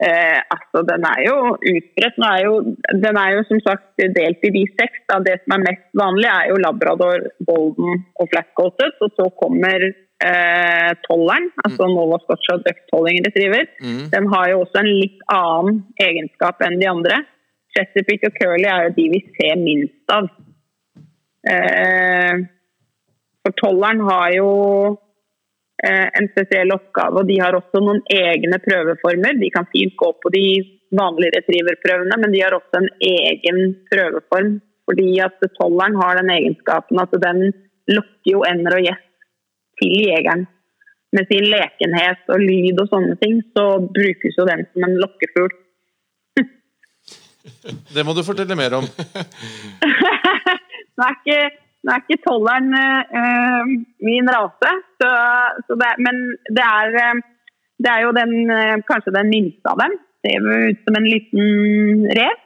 [0.00, 1.36] Eh, altså, den er jo
[1.72, 2.16] utbredt.
[2.18, 2.54] Den er jo,
[3.04, 5.02] den er jo som sagt delt i de seks.
[5.10, 5.18] Da.
[5.26, 8.96] Det som er mest vanlig, er jo labrador, golden og flatcoated.
[9.04, 11.96] Og så kommer eh, tolleren, altså mm.
[11.98, 13.68] Nova Scotia Duck Tolling Retriever.
[13.84, 14.06] Mm.
[14.14, 17.20] Den har jo også en litt annen egenskap enn de andre.
[17.76, 20.32] Chesapeake og Curly er jo de vi ser minst av.
[21.50, 22.40] Eh,
[23.44, 24.50] for tolleren har jo
[25.88, 27.22] en spesiell oppgave.
[27.22, 29.38] og De har også noen egne prøveformer.
[29.40, 30.44] De kan fint gå på de
[30.96, 33.60] vanlige retrieverprøvene, men de har også en egen
[33.92, 34.58] prøveform.
[34.90, 37.52] Fordi at tolleren har den egenskapen at den
[37.90, 39.06] lokker jo ender og gjess
[39.80, 40.46] til jegeren.
[41.16, 45.50] Med sin lekenhet og lyd og sånne ting, så brukes jo den som en lokkefugl.
[47.94, 48.86] Det må du fortelle mer om.
[50.96, 51.40] det er ikke
[51.80, 55.10] nå er ikke tolleren uh, min rase, så,
[55.66, 57.20] så det, men det er, uh,
[57.80, 58.34] det er jo den,
[58.88, 59.96] kanskje den minste av dem.
[60.20, 62.42] Ser ut som en liten rev.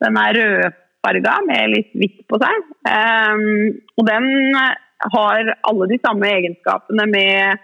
[0.00, 2.70] Den er rødfarga med litt hvitt på seg.
[2.88, 7.60] Um, og den har alle de samme egenskapene med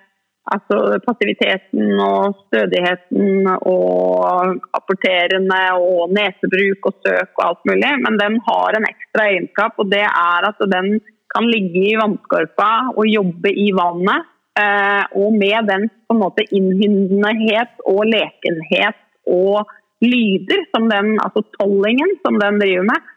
[0.55, 7.93] altså, passiviteten og stødigheten og apporterende og nesebruk og søk og alt mulig.
[8.05, 11.01] Men den har en ekstra egenskap, og det er at den
[11.35, 14.31] kan ligge i vannskorpa og jobbe i vannet.
[14.57, 19.67] Eh, og med den på en måte innhyndenhet og lekenhet og
[20.01, 23.11] lyder som den, altså tollingen som den driver med,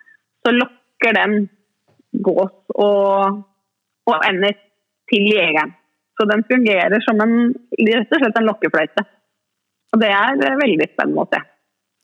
[0.44, 1.36] så lokker den
[2.26, 3.40] gås og,
[4.10, 4.58] og ender
[5.12, 5.79] til jegeren.
[6.20, 9.06] Så den fungerer som en, rett og slett en lokkefløyte.
[9.96, 11.40] Og det er veldig spennende å se.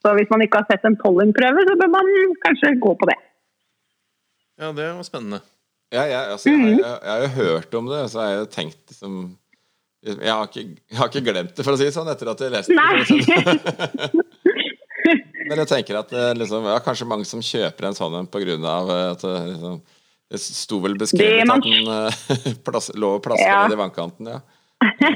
[0.04, 2.08] Så hvis man ikke har sett en tollingprøve, så bør man
[2.44, 3.18] kanskje gå på det.
[4.56, 5.42] Ja, det var spennende.
[5.92, 8.48] Ja, jeg, altså, jeg, jeg, jeg har jo hørt om det, så har jeg jo
[8.56, 9.18] tenkt liksom
[10.06, 12.42] jeg har, ikke, jeg har, ikke, glemt det, for å si det sånn, etter at
[12.44, 12.82] jeg leste det.
[15.48, 18.54] Men jeg tenker at liksom, ja, kanskje mange som kjøper en sånn en pga.
[19.10, 19.80] at liksom,
[20.32, 21.62] det sto vel beskrevet man...
[21.62, 23.64] at den plass, lå og plaska ja.
[23.72, 24.30] i vannkanten.
[24.32, 24.40] Ja.
[25.00, 25.12] ja.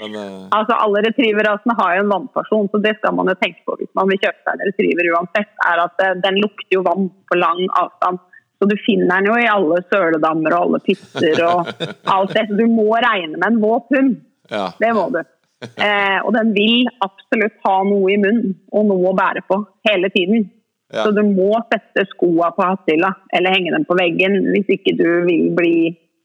[0.00, 0.46] Men, uh...
[0.56, 3.92] altså, alle retrieverrasene har jo en vannperson, så det skal man jo tenke på hvis
[3.98, 5.52] man vil kjøpe seg en retriever uansett.
[5.68, 8.22] er at Den lukter jo vann på lang avstand.
[8.58, 11.70] Så du finner den jo i alle søledammer og alle pisser og
[12.16, 12.46] alt det.
[12.48, 14.18] Så du må regne med en våt hund.
[14.48, 14.70] Ja.
[14.80, 15.20] Det må du.
[15.64, 20.10] Eh, og den vil absolutt ha noe i munnen og noe å bære på hele
[20.14, 20.48] tiden.
[20.92, 21.06] Ja.
[21.06, 25.06] Så du må sette skoa på hattehylla eller henge dem på veggen hvis ikke du
[25.26, 25.76] vil bli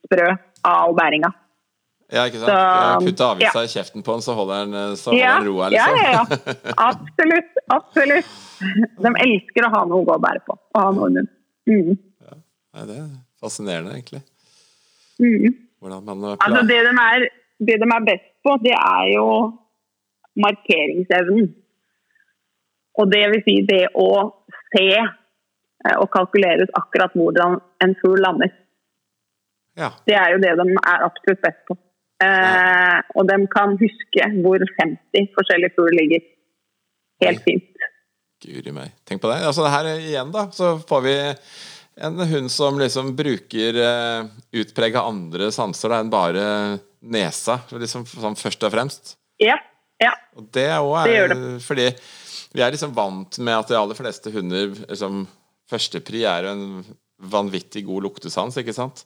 [0.04, 0.34] sprø
[0.68, 1.30] av bæringa.
[2.10, 2.50] Ja, ikke sant?
[2.50, 3.66] Så, Putte avisa ja.
[3.66, 5.98] i kjeften på den, så holder den, så holder ja, den roa, liksom.
[5.98, 6.54] Ja, ja, ja.
[6.90, 7.60] Absolutt.
[7.70, 8.32] Absolutt.
[8.98, 10.56] De elsker å ha noe å bære på.
[10.58, 11.26] Å ha noe i.
[11.70, 12.00] Mm.
[12.26, 13.06] Ja, det er
[13.42, 14.24] fascinerende, egentlig.
[15.22, 15.54] Mm.
[15.80, 17.28] Hvordan man eh, altså, det, de er,
[17.68, 19.26] det de er best på, det er jo
[20.40, 21.48] markeringsevnen.
[22.98, 24.10] Og det vil si det å
[24.74, 28.52] se eh, og kalkulere ut akkurat hvordan en fugl lander.
[29.78, 29.92] Ja.
[30.06, 31.76] Det er jo det de er absolutt best på.
[32.20, 36.24] Eh, og de kan huske hvor 50 forskjellige fugl ligger.
[37.24, 37.88] Helt fint.
[38.40, 38.94] Guri meg.
[39.08, 39.42] Tenk på det.
[39.44, 41.16] Altså det her igjen, da, så får vi
[42.00, 46.44] en hund som liksom bruker uh, utprega andre sanser enn bare
[47.00, 49.14] nesa, liksom, sånn først og fremst.
[49.40, 49.58] Ja.
[50.00, 50.14] ja.
[50.36, 51.52] Og det òg er det det.
[51.66, 51.86] fordi
[52.54, 55.24] vi er liksom vant med at de aller fleste hunder liksom,
[55.70, 56.82] Førstepri er en
[57.30, 59.04] vanvittig god luktesans, ikke sant?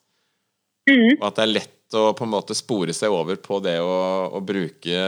[0.88, 1.18] Mm.
[1.18, 3.98] Og at det er lett å på en måte spore seg over på det å,
[4.32, 5.04] å bruke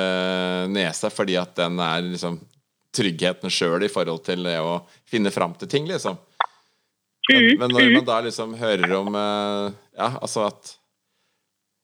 [0.68, 2.36] nesa, fordi at den er liksom
[2.96, 6.18] tryggheten sjøl i forhold til det å finne fram til ting, liksom.
[7.26, 8.06] Men, mm, men, når man mm.
[8.06, 10.68] da liksom hører om eh, Ja, altså at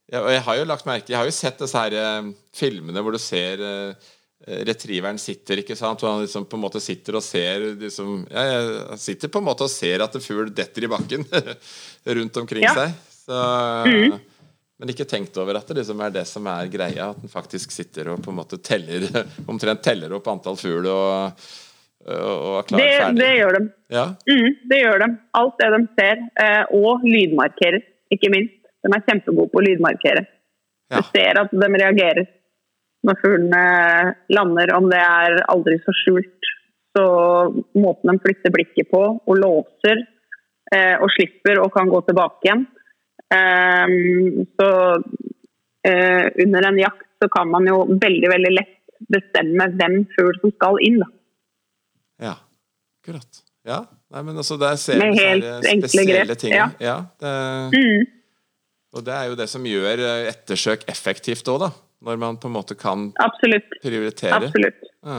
[0.07, 3.03] ja, Og jeg har jo lagt merke Jeg har jo sett disse her eh, filmene
[3.03, 7.18] hvor du ser uh, retrieveren sitter, ikke sant, og han liksom på en måte sitter
[7.18, 10.87] og ser liksom, ja, jeg sitter på en måte og ser at en fugl detter
[10.87, 11.26] i bakken
[12.18, 12.74] rundt omkring ja.
[12.74, 12.96] seg.
[13.22, 13.40] Så,
[13.87, 14.16] mm.
[14.83, 17.70] Men ikke tenkt over at det liksom er det som er greia, at en faktisk
[17.70, 19.07] sitter og på en måte teller
[19.52, 21.44] omtrent teller opp antall fugl og
[22.02, 23.18] og klar, det, ferdig?
[23.20, 23.61] Det gjør de.
[23.94, 24.05] Ja.
[24.26, 25.07] Mm, det gjør de.
[25.38, 26.22] Alt det de ser.
[26.42, 28.57] Eh, og lydmarkerer, ikke minst.
[28.83, 30.24] De er kjempegode på å lydmarkere.
[30.90, 30.98] Ja.
[30.98, 32.26] Du ser at de reagerer
[33.07, 33.62] når fuglene
[34.33, 36.51] lander, om det er aldri så skjult.
[36.93, 37.05] Så
[37.81, 40.03] måten de flytter blikket på og låser
[40.75, 42.67] eh, og slipper og kan gå tilbake igjen.
[43.33, 43.95] Eh,
[44.61, 44.69] så
[45.88, 48.79] eh, under en jakt så kan man jo veldig veldig lett
[49.12, 51.01] bestemme hvem fugl som skal inn.
[51.03, 51.09] da.
[52.29, 52.37] Ja,
[53.01, 53.43] akkurat.
[53.67, 53.81] Ja,
[54.12, 56.53] Nei, men altså der ser vi spesielle ting.
[56.53, 56.69] Ja.
[56.83, 57.33] ja det,
[57.73, 58.03] mm.
[58.93, 61.71] Og det er jo det som gjør eh, ettersøk effektivt òg, da.
[62.03, 63.77] Når man på en måte kan Absolutt.
[63.83, 64.41] prioritere.
[64.41, 64.81] Absolutt.
[65.07, 65.19] Ja.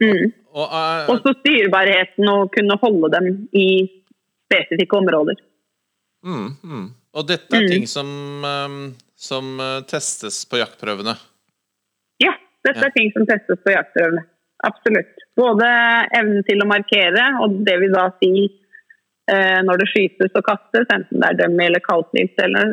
[0.00, 0.30] Mm.
[0.54, 3.66] Og, uh, så styrbarheten å kunne holde dem i
[4.48, 5.40] spesifikke områder.
[6.26, 6.86] Mm, mm.
[7.18, 7.70] Og dette er mm.
[7.74, 8.08] ting som,
[8.44, 8.78] um,
[9.18, 11.16] som uh, testes på jaktprøvene?
[12.22, 12.34] Ja,
[12.66, 14.24] dette er ting som testes på jaktprøvene.
[14.66, 15.12] Absolutt.
[15.40, 15.68] Både
[16.16, 18.59] evnen til å markere, og det vil da si eh,
[19.66, 22.72] når det skytes og kastes, enten det er dummy eller kaldtnips, eller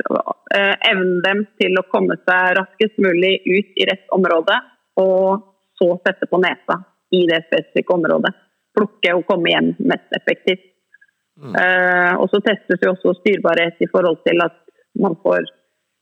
[0.55, 4.57] eh, evnen dem til å komme seg raskest mulig ut i rett område,
[5.01, 5.43] og
[5.77, 6.79] så sette på nesa
[7.13, 8.33] i det spesifikke området.
[8.77, 10.65] Plukke og komme hjem mest effektivt.
[11.37, 11.53] Mm.
[11.53, 14.57] Eh, og så testes jo også styrbarhet i forhold til at
[14.97, 15.45] man får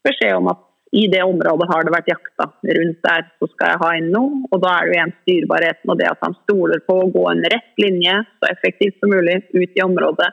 [0.07, 0.61] beskjed om at
[0.95, 2.45] i det området har det vært jakta.
[2.77, 4.45] Rundt der så skal jeg ha inn noe.
[4.53, 7.25] Og da er det jo igjen styrbarheten og det at han stoler på å gå
[7.31, 10.29] en rett linje så effektivt som mulig ut i området.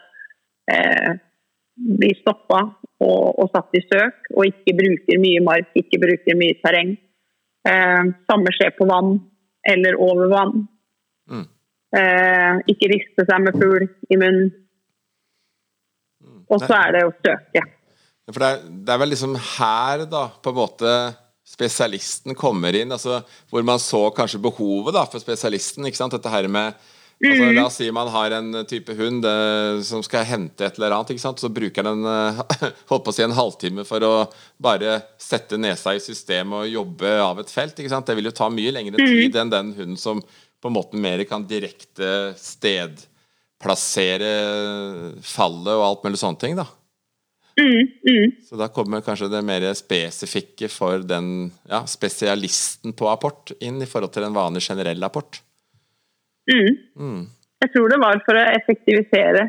[0.71, 1.13] Eh,
[1.73, 2.61] blir stoppa
[3.03, 6.95] og, og, satt i søk, og ikke bruker mye mark, ikke bruker mye terreng.
[7.69, 9.17] Eh, samme skjer på vann
[9.69, 10.65] eller over vann.
[11.31, 11.47] Mm.
[11.99, 14.53] Eh, ikke riste seg med fugl i munnen.
[16.23, 16.43] Mm.
[16.51, 17.67] Og så er det å søke.
[18.31, 20.95] For det er, det er vel liksom her, da, på en måte
[21.53, 22.93] spesialisten kommer inn.
[22.95, 23.21] altså
[23.51, 25.87] Hvor man så kanskje behovet da for spesialisten.
[25.87, 26.79] ikke sant, Dette her med
[27.31, 30.91] altså, La oss si man har en type hund det, som skal hente et eller
[30.97, 31.23] annet.
[31.23, 32.03] Så bruker den
[32.91, 34.13] holdt på å si en halvtime for å
[34.63, 37.77] bare sette nesa i systemet og jobbe av et felt.
[37.79, 40.23] Det vil jo ta mye lengre tid enn den hunden som
[40.63, 44.33] på en måte mer kan direkte stedplassere
[45.27, 46.55] fallet og alt mulig sånne ting.
[46.59, 46.67] da.
[47.61, 48.33] Mm, mm.
[48.49, 53.89] Så da kommer kanskje det mer spesifikke for den ja, spesialisten på apport inn i
[53.89, 55.43] forhold til en vanlig generell apport.
[56.51, 56.77] Mm.
[56.99, 57.23] Mm.
[57.63, 59.49] Jeg tror det var for å effektivisere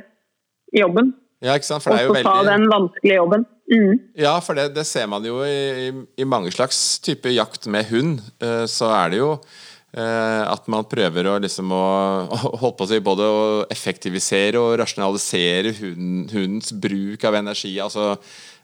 [0.74, 1.14] jobben.
[1.44, 1.84] Ja, ikke sant?
[1.84, 2.30] For det er jo veldig...
[2.30, 3.46] ta den vanskelige jobben.
[3.74, 4.00] Mm.
[4.20, 8.24] Ja, for det, det ser man jo i, i, mange slags type jakt med hund.
[8.44, 11.84] Eh, så er det jo eh, at man prøver å liksom å
[12.62, 17.76] holdt på å si både å effektivisere og rasjonalisere hunden, hundens bruk av energi.
[17.84, 18.14] Altså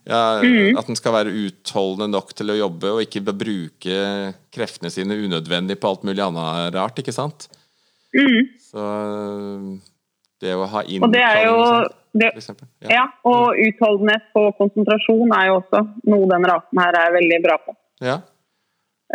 [0.08, 3.98] ja, at den skal være utholdende nok til å jobbe, og ikke bruke
[4.48, 7.50] kreftene sine unødvendig på alt mulig annet rart, ikke sant?
[8.16, 8.50] Mm.
[8.58, 8.84] Så
[10.40, 11.56] det å ha Og det er jo
[12.16, 12.66] det, for.
[12.90, 17.58] Ja, og utholdenhet på konsentrasjon er jo også noe den rasen her er veldig bra
[17.62, 17.76] på.
[18.02, 18.16] Ja.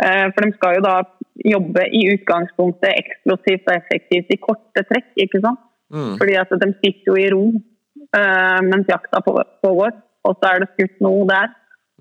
[0.00, 0.96] Eh, For de skal jo da
[1.44, 5.60] jobbe i utgangspunktet eksplosivt og effektivt i korte trekk, ikke sant?
[5.92, 6.16] Mm.
[6.20, 9.94] Fordi at de sitter jo i ro eh, mens jakta pågår,
[10.26, 11.52] og så er det skutt noe der.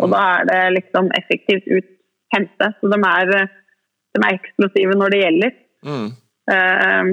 [0.01, 1.91] Og da er det liksom effektivt ut
[2.35, 2.71] hente.
[2.79, 3.53] Så de er, eh,
[4.15, 5.53] de er eksplosive når det gjelder.
[5.85, 6.07] Mm.
[6.51, 7.11] Eh,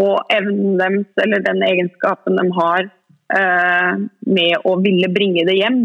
[0.00, 5.80] og evnen deres, eller den egenskapen de har eh, med å ville bringe det hjem,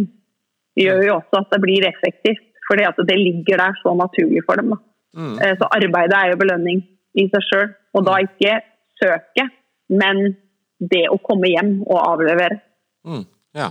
[0.79, 2.43] gjør jo også at det blir effektivt.
[2.65, 4.73] Fordi at det ligger der så naturlig for dem.
[5.15, 5.35] Mm.
[5.37, 6.81] Eh, så arbeidet er jo belønning
[7.15, 7.67] i seg sjøl.
[7.95, 8.57] Og da ikke
[8.99, 9.47] søke,
[9.93, 10.35] men
[10.81, 12.57] det å komme hjem og avlevere.
[13.05, 13.25] Mm.
[13.55, 13.69] Ja.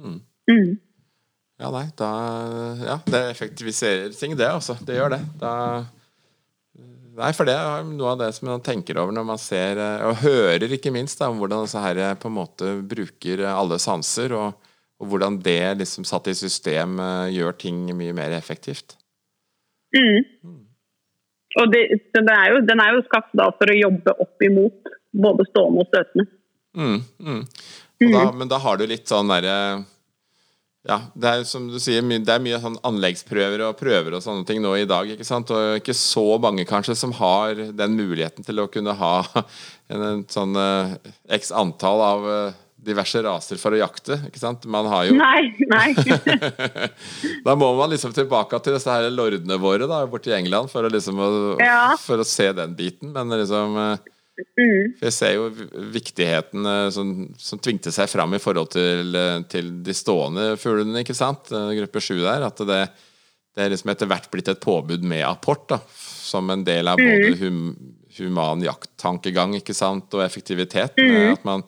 [0.00, 0.20] Mm.
[0.50, 0.70] Mm.
[1.60, 2.10] Ja, nei, da
[2.80, 4.78] Ja, det effektiviserer ting, det, altså.
[4.86, 5.20] Det gjør det.
[5.42, 5.52] Da
[7.20, 10.06] Nei, for det er noe av det som man tenker over når man ser, eh,
[10.08, 13.52] og hører ikke minst, da, om hvordan disse her eh, på en måte bruker eh,
[13.52, 17.00] alle sanser, og, og hvordan det liksom satt i system
[17.32, 18.96] gjør ting mye mer effektivt.
[19.96, 20.58] Mm.
[21.60, 21.82] Og det,
[22.14, 25.82] det er jo, den er jo skapt da for å jobbe opp imot både stående
[25.84, 26.26] og støtende.
[26.78, 27.40] Mm, mm.
[28.12, 29.56] Da, men da har du litt sånn derre
[30.88, 34.46] ja, det er som du sier, det er mye sånn anleggsprøver og prøver og sånne
[34.48, 35.10] ting nå i dag.
[35.12, 35.50] ikke sant?
[35.52, 39.14] Og ikke så mange kanskje som har den muligheten til å kunne ha
[39.92, 40.94] en, en sånn uh,
[41.36, 44.16] x antall av uh, diverse raser for å jakte.
[44.30, 44.64] ikke sant?
[44.64, 45.90] Man har jo Nei, nei.
[47.44, 50.92] Da må man liksom tilbake til disse her lordene våre da, borti England for å
[50.92, 51.28] liksom å,
[51.60, 51.92] Ja.
[52.00, 53.12] for å se den biten.
[53.12, 54.08] Men liksom eh,
[54.58, 54.96] Mm.
[54.98, 55.46] for jeg ser jo
[55.94, 61.02] viktigheten eh, som, som tvingte seg fram i forhold til, eh, til de stående fuglene,
[61.04, 61.52] ikke sant?
[61.54, 62.46] Eh, Gruppe sju der.
[62.48, 62.80] At det,
[63.56, 65.80] det er liksom etter hvert blitt et påbud med apport, da.
[65.90, 67.62] Som en del av både hum,
[68.18, 70.98] human jakttankegang, ikke sant, og effektivitet.
[71.00, 71.34] Mm.
[71.34, 71.66] at man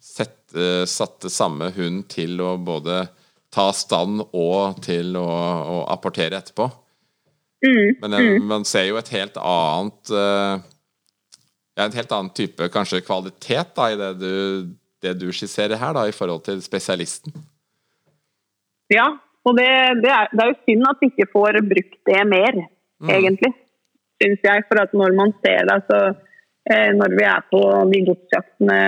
[0.00, 3.04] sette, satte samme hund til å både
[3.50, 6.70] ta stand og til å, å apportere etterpå.
[7.66, 7.96] Mm.
[8.00, 10.12] Men eh, man ser jo et helt annet
[11.80, 14.34] ja, En helt annen type kanskje kvalitet da, i det du,
[15.00, 17.32] det du skisserer her, da, i forhold til spesialisten.
[18.92, 19.06] Ja,
[19.46, 19.70] og det,
[20.02, 22.58] det, er, det er jo synd at vi ikke får brukt det mer,
[23.08, 23.52] egentlig.
[24.20, 24.66] Syns jeg.
[24.68, 26.00] For at når man ser det, så
[26.68, 27.62] eh, Når vi er på
[27.92, 28.80] de godsjaktene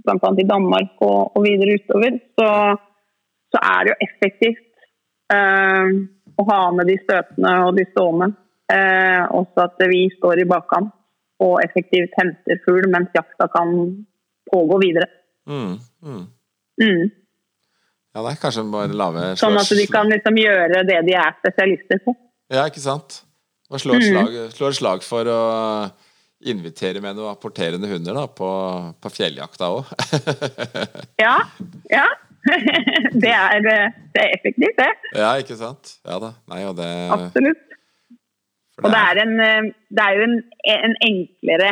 [0.00, 0.30] bl.a.
[0.40, 2.48] i Danmark og, og videre utover, så,
[3.52, 4.64] så er det jo effektivt
[5.34, 5.92] eh,
[6.40, 8.30] å ha med de støtende og de stående.
[8.72, 10.94] Eh, også at vi står i bakkant
[11.40, 13.72] og effektivt henter fugl mens jakta kan
[14.50, 15.08] pågå videre.
[15.48, 16.22] Mm, mm.
[16.82, 17.08] Mm.
[18.10, 21.34] Ja, det er kanskje bare lave Sånn at de kan liksom gjøre det de er
[21.38, 22.14] spesialister på.
[22.50, 23.22] Ja, ikke sant?
[23.70, 25.42] Og slå et, slag, slå et slag for å
[26.50, 28.48] invitere med noen apporterende hunder da, på,
[28.98, 29.94] på fjelljakta òg.
[31.22, 31.36] Ja.
[31.92, 32.08] ja.
[33.22, 34.92] det, er, det er effektivt, det.
[35.20, 35.98] ja, ikke sant?
[36.08, 36.32] Ja da.
[36.50, 37.69] Nei, og det, Absolutt.
[38.80, 40.36] Og det er, en, eh, det er jo en,
[40.74, 41.70] en enklere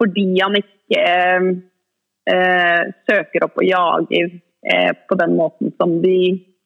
[0.00, 1.48] fordi han ikke eh,
[2.32, 6.16] eh, søker opp og jager eh, på den måten som de,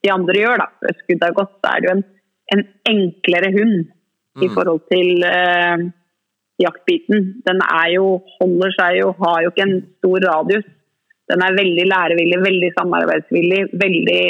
[0.05, 0.63] de andre gjør.
[0.63, 0.95] da.
[1.01, 2.07] Skuddet er gått, så er det jo en,
[2.55, 3.77] en enklere hund
[4.43, 5.85] i forhold til eh,
[6.63, 7.29] jaktbiten.
[7.47, 8.09] Den er jo,
[8.41, 10.67] holder seg jo, har jo ikke en stor radius.
[11.31, 14.25] Den er veldig lærevillig, veldig samarbeidsvillig, veldig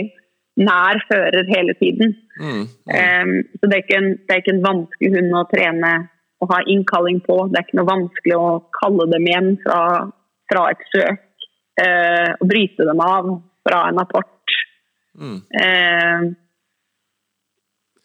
[0.60, 2.14] nær fører hele tiden.
[2.38, 5.92] mm, Um, så det er, en, det er ikke en vanskelig hund å trene
[6.42, 7.38] og ha innkalling på.
[7.50, 8.48] Det er ikke noe vanskelig å
[8.78, 9.80] kalle dem hjem fra,
[10.52, 11.22] fra et søk.
[11.80, 13.30] Uh, og bryte dem av
[13.66, 14.58] fra en apport.
[15.18, 15.38] Mm.
[15.56, 16.34] Uh,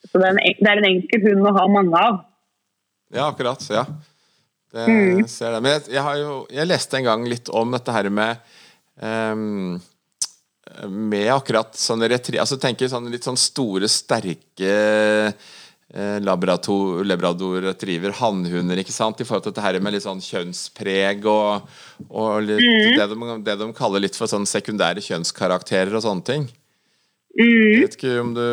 [0.09, 2.21] så det er, en, det er en enkel hund å ha mange av.
[3.13, 3.61] Ja, akkurat.
[3.69, 3.85] Ja.
[4.71, 5.23] Det Mm.
[5.27, 5.61] ser det.
[5.65, 8.37] Men jeg, jeg har jo Jeg leste en gang litt om dette her med
[9.01, 9.79] ehm,
[10.87, 12.39] Med akkurat sånne retri...
[12.39, 19.19] Altså tenker sånn litt sånn store, sterke eh, labrador, labrador retriever, hannhunder, ikke sant?
[19.19, 21.67] I forhold til dette her med litt sånn kjønnspreg og,
[22.07, 22.63] og litt,
[22.95, 26.47] det, de, det de kaller litt for sånn sekundære kjønnskarakterer og sånne ting.
[27.39, 28.45] Jeg vet ikke om du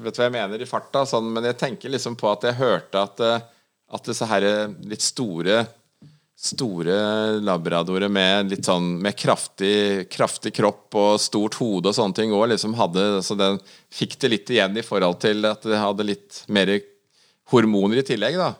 [0.00, 3.02] vet hva jeg mener i farta, sånn, men jeg tenker liksom på at jeg hørte
[3.02, 3.42] at, eh,
[3.90, 4.46] at disse her
[4.86, 5.64] litt store
[6.40, 6.94] Store
[7.44, 12.46] labradorer med litt sånn Med kraftig, kraftig kropp og stort hode og sånne ting òg
[12.54, 13.58] liksom hadde Så den
[13.92, 16.72] fikk det litt igjen i forhold til at det hadde litt mer
[17.50, 18.54] hormoner i tillegg, da.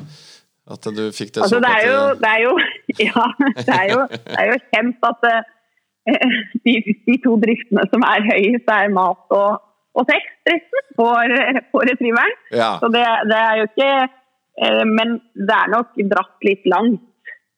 [0.70, 2.52] At du fikk det Altså, det er jo, det er jo,
[3.08, 3.24] ja,
[3.56, 6.74] det er jo, det er jo kjent at eh, de,
[7.08, 9.60] de to driftene som er høyest, er mat og,
[9.96, 11.36] og sex, driften, for,
[11.72, 12.34] for retrieveren.
[12.54, 12.72] Ja.
[12.82, 17.06] Så det, det er jo ikke eh, Men det er nok dratt litt langt.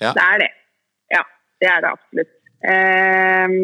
[0.05, 0.13] Ja.
[0.17, 0.51] Det er det.
[1.15, 1.23] Ja,
[1.61, 2.35] det er det absolutt.
[2.73, 3.57] Eh,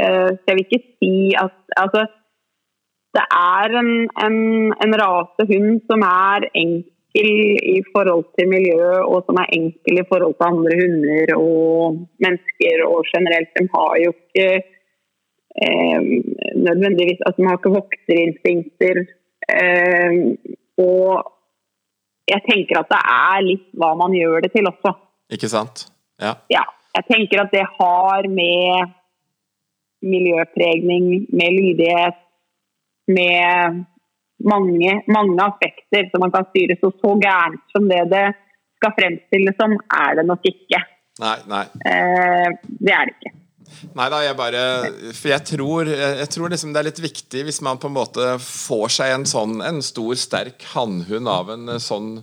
[0.00, 2.06] uh, så jeg ikke si at Altså,
[3.16, 3.92] det er en,
[4.26, 4.38] en,
[4.84, 7.30] en rase hund som er enkel
[7.76, 12.84] i forhold til miljø, og som er enkel i forhold til andre hunder og mennesker
[12.88, 13.50] og generelt.
[13.58, 14.48] De har jo ikke
[15.64, 16.00] eh,
[16.68, 19.04] nødvendigvis altså, De har ikke vokterinstinkter.
[19.56, 20.12] Eh,
[20.88, 21.12] og
[22.32, 24.94] jeg tenker at det er litt hva man gjør det til også.
[25.32, 25.86] Ikke sant?
[26.22, 26.36] Ja.
[26.52, 26.64] Ja,
[26.98, 28.92] jeg tenker at det har med
[30.02, 32.18] miljøpregning, med lydighet,
[33.10, 33.84] med
[34.42, 36.78] mange, mange aspekter som man kan styre.
[36.80, 38.26] Så så gærent som det det
[38.80, 40.82] skal fremstilles som, er det nok ikke.
[41.22, 41.62] Nei, nei.
[41.86, 42.50] Eh,
[42.82, 43.38] det er det ikke.
[43.96, 44.62] Nei da, jeg bare
[45.16, 48.26] For jeg tror, jeg tror liksom det er litt viktig hvis man på en måte
[48.42, 52.18] får seg en sånn En stor, sterk hannhund av en sånn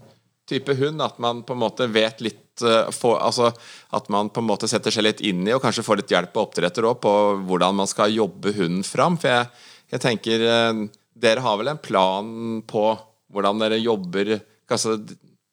[0.50, 3.52] type hund, at man på en måte vet litt eh, får, Altså
[3.96, 6.36] at man på en måte setter seg litt inn i, og kanskje får litt hjelp
[6.36, 7.14] av oppdretter òg, på
[7.50, 9.18] hvordan man skal jobbe hunden fram.
[9.22, 10.84] For jeg, jeg tenker eh,
[11.20, 12.28] Dere har vel en plan
[12.68, 12.84] på
[13.30, 14.96] hvordan dere jobber altså,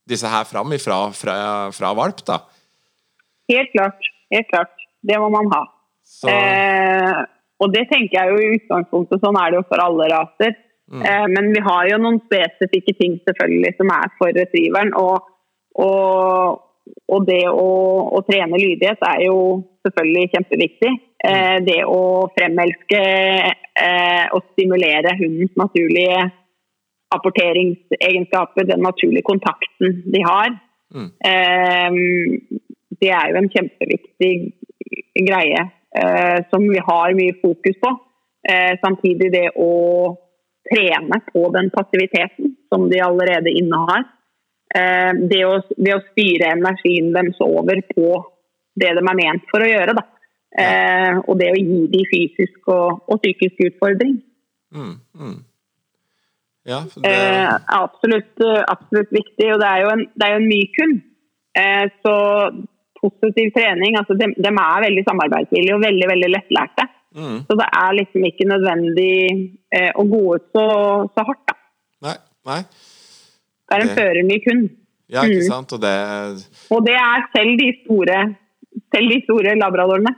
[0.08, 1.36] disse her fram ifra, fra,
[1.74, 2.40] fra valp, da?
[3.50, 4.12] Helt klart.
[4.32, 4.86] Helt klart.
[5.06, 5.62] Det må man ha.
[6.30, 7.24] Eh,
[7.62, 10.56] og det tenker jeg jo i utgangspunktet, sånn er det jo for alle raser.
[10.92, 14.92] Eh, men vi har jo noen spesifikke ting selvfølgelig som er for retrieveren.
[14.94, 15.26] Og,
[15.82, 16.60] og,
[17.10, 17.70] og det å,
[18.14, 19.38] å trene lydighet er jo
[19.86, 20.92] selvfølgelig kjempeviktig.
[21.26, 26.26] Eh, det å fremelske eh, og stimulere hundens naturlige
[27.16, 30.54] apporteringsegenskaper, den naturlige kontakten de har.
[30.94, 31.10] Mm.
[31.30, 32.70] Eh,
[33.00, 34.34] det er jo en kjempeviktig
[35.26, 35.66] greie
[36.50, 37.90] som vi har mye fokus på.
[38.82, 39.68] Samtidig det å
[40.70, 44.06] trene på den passiviteten som de allerede innehar.
[44.74, 48.12] Eh, det, å, det å styre energien deres over på
[48.76, 49.96] det de er ment for å gjøre.
[49.96, 50.06] Da.
[50.56, 54.18] Eh, og det å gi dem fysisk og, og psykisk utfordring.
[54.74, 55.36] mm, mm.
[56.66, 59.52] Ja, det, Eh, absolutt, absolutt viktig.
[59.54, 60.96] Og det er jo en, det er jo en myk hund.
[61.56, 62.16] Eh, så
[63.00, 66.88] positiv trening altså de, de er veldig samarbeidsvillige og veldig veldig lettlærte.
[67.16, 69.12] Mm, Så det er liksom ikke nødvendig
[69.72, 70.66] eh, å gå ut så,
[71.14, 71.46] så hardt.
[71.48, 71.56] Da.
[72.06, 72.16] Nei,
[72.50, 72.60] nei.
[73.66, 74.68] Det er en Det- førermyk hund.
[75.08, 75.50] Ja, ikke Mm.
[75.50, 75.72] sant.
[75.72, 75.94] Og det
[76.70, 78.36] Og det er selv de store,
[78.94, 80.14] selv de store labradorene.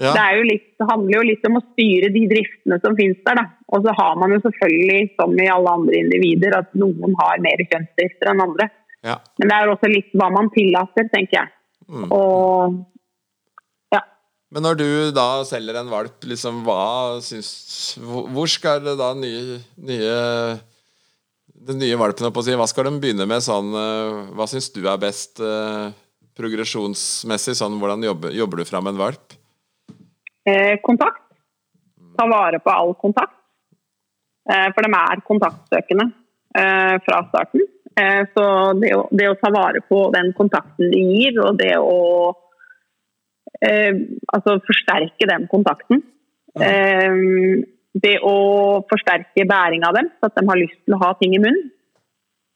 [0.00, 3.34] Ja, Det, litt, det handler jo litt om å styre de driftene som finnes der.
[3.36, 3.42] Da.
[3.68, 7.60] Og så har man jo selvfølgelig, som i alle andre individer, at noen har mer
[7.68, 8.70] kjønnsdrifter enn andre.
[9.04, 9.16] ja.
[9.38, 11.48] Men det er jo også litt hva man tillater, tenker jeg.
[11.90, 12.10] Mm.
[12.12, 12.86] Og.
[14.50, 17.50] Men når du da selger en valp, liksom hva syns
[18.02, 20.14] Hvor skal det da nye, nye
[21.70, 24.72] Den nye valpen, opp å si, hva skal de begynne med sånn eh, Hva syns
[24.74, 25.90] du er best eh,
[26.38, 27.54] progresjonsmessig?
[27.58, 29.36] Sånn hvordan jobber, jobber du fram en valp?
[30.48, 31.22] Eh, kontakt.
[32.18, 33.36] Ta vare på all kontakt.
[34.50, 36.06] Eh, for de er kontaktsøkende
[36.58, 37.66] eh, fra starten.
[38.00, 38.44] Eh, så
[38.80, 42.32] det å, det å ta vare på den kontakten de gir, og det å
[43.66, 43.92] eh,
[44.32, 46.02] altså forsterke den kontakten
[46.60, 48.34] eh, Det å
[48.90, 51.70] forsterke bæringa av dem, så at de har lyst til å ha ting i munnen.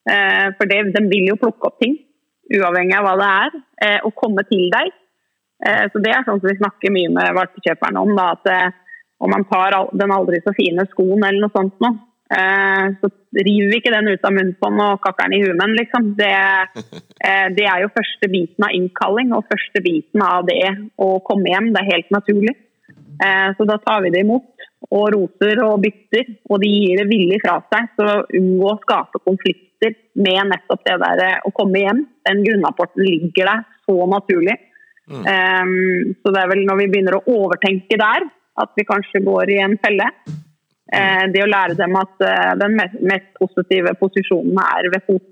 [0.07, 1.97] Eh, for det, de vil jo plukke opp ting,
[2.55, 4.93] uavhengig av hva det er, eh, og komme til deg.
[5.67, 8.15] Eh, Så Det er sånn som vi snakker mye med valpekjøperne om.
[8.15, 8.71] Da, at eh,
[9.19, 11.91] om man tar den aldri så fine skoen eller noe sånt nå,
[12.35, 15.59] så river vi ikke den ut av munnen på den og kakker den i huet
[15.61, 15.74] men.
[15.78, 16.11] Liksom.
[16.18, 16.32] Det,
[17.28, 20.62] eh, det er jo første biten av innkalling og første biten av det
[20.99, 21.72] å komme hjem.
[21.74, 22.57] Det er helt naturlig.
[23.22, 24.51] Eh, Så da tar vi det imot.
[24.93, 27.87] og roser og bytter, og de gir det villig fra seg.
[27.97, 32.05] Så unngå å skape konflikter med nettopp det der eh, å komme hjem.
[32.28, 34.59] Den grunnrapporten ligger der så naturlig.
[35.09, 35.24] Mm.
[35.24, 38.28] Um, så det er vel når vi begynner å overtenke der,
[38.61, 40.07] at vi kanskje går i en felle.
[40.95, 45.26] Uh, det å lære dem at uh, den mest, positive posisjonen er ved fot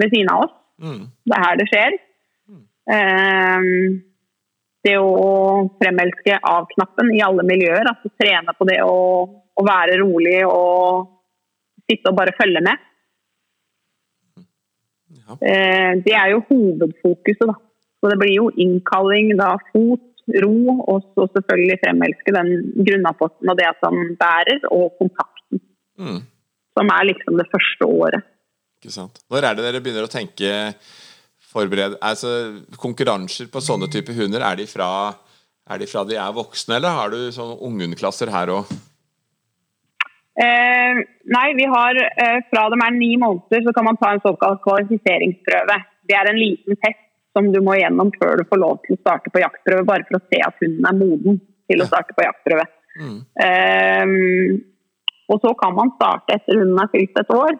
[0.00, 0.54] ved siden av oss.
[0.80, 1.02] Mm.
[1.28, 1.98] Det er her det skjer.
[2.50, 2.62] Mm.
[2.94, 3.98] Um,
[4.86, 5.30] det å
[5.80, 7.84] fremelske av-knappen i alle miljøer.
[7.90, 11.10] Altså trene på det å, å, være rolig og
[11.84, 12.86] sitte og bare følge med.
[15.20, 15.36] Ja.
[15.36, 17.58] Eh, det er jo hovedfokuset, da.
[18.00, 20.09] Så det blir jo innkalling, da fot,
[20.44, 20.56] ro,
[20.90, 22.50] og så selvfølgelig fremelske den
[22.86, 25.62] grunnapporten og det at han bærer, og kontakten.
[26.00, 26.20] Mm.
[26.78, 28.28] Som er liksom det første året.
[28.80, 29.20] Ikke sant.
[29.30, 30.52] Når er det dere begynner å tenke
[31.50, 31.98] forbered...
[32.00, 32.30] altså,
[32.80, 35.10] Konkurranser på sånne typer hunder, er de, fra,
[35.68, 38.70] er de fra de er voksne, eller har du sånne unghundklasser her òg?
[40.40, 41.00] Eh,
[41.34, 44.62] nei, vi har eh, fra de er ni måneder, så kan man ta en såkalt
[44.64, 45.76] kvalifiseringsprøve.
[46.08, 49.00] Det er en liten test som du må gjennom før du får lov til å
[49.00, 52.26] starte på jaktprøve, bare for å se at hunden er moden til å starte på
[52.26, 52.66] jaktprøve.
[53.00, 53.18] Mm.
[53.46, 54.62] Um,
[55.30, 57.54] og så kan man starte etter hunden er fylt et år.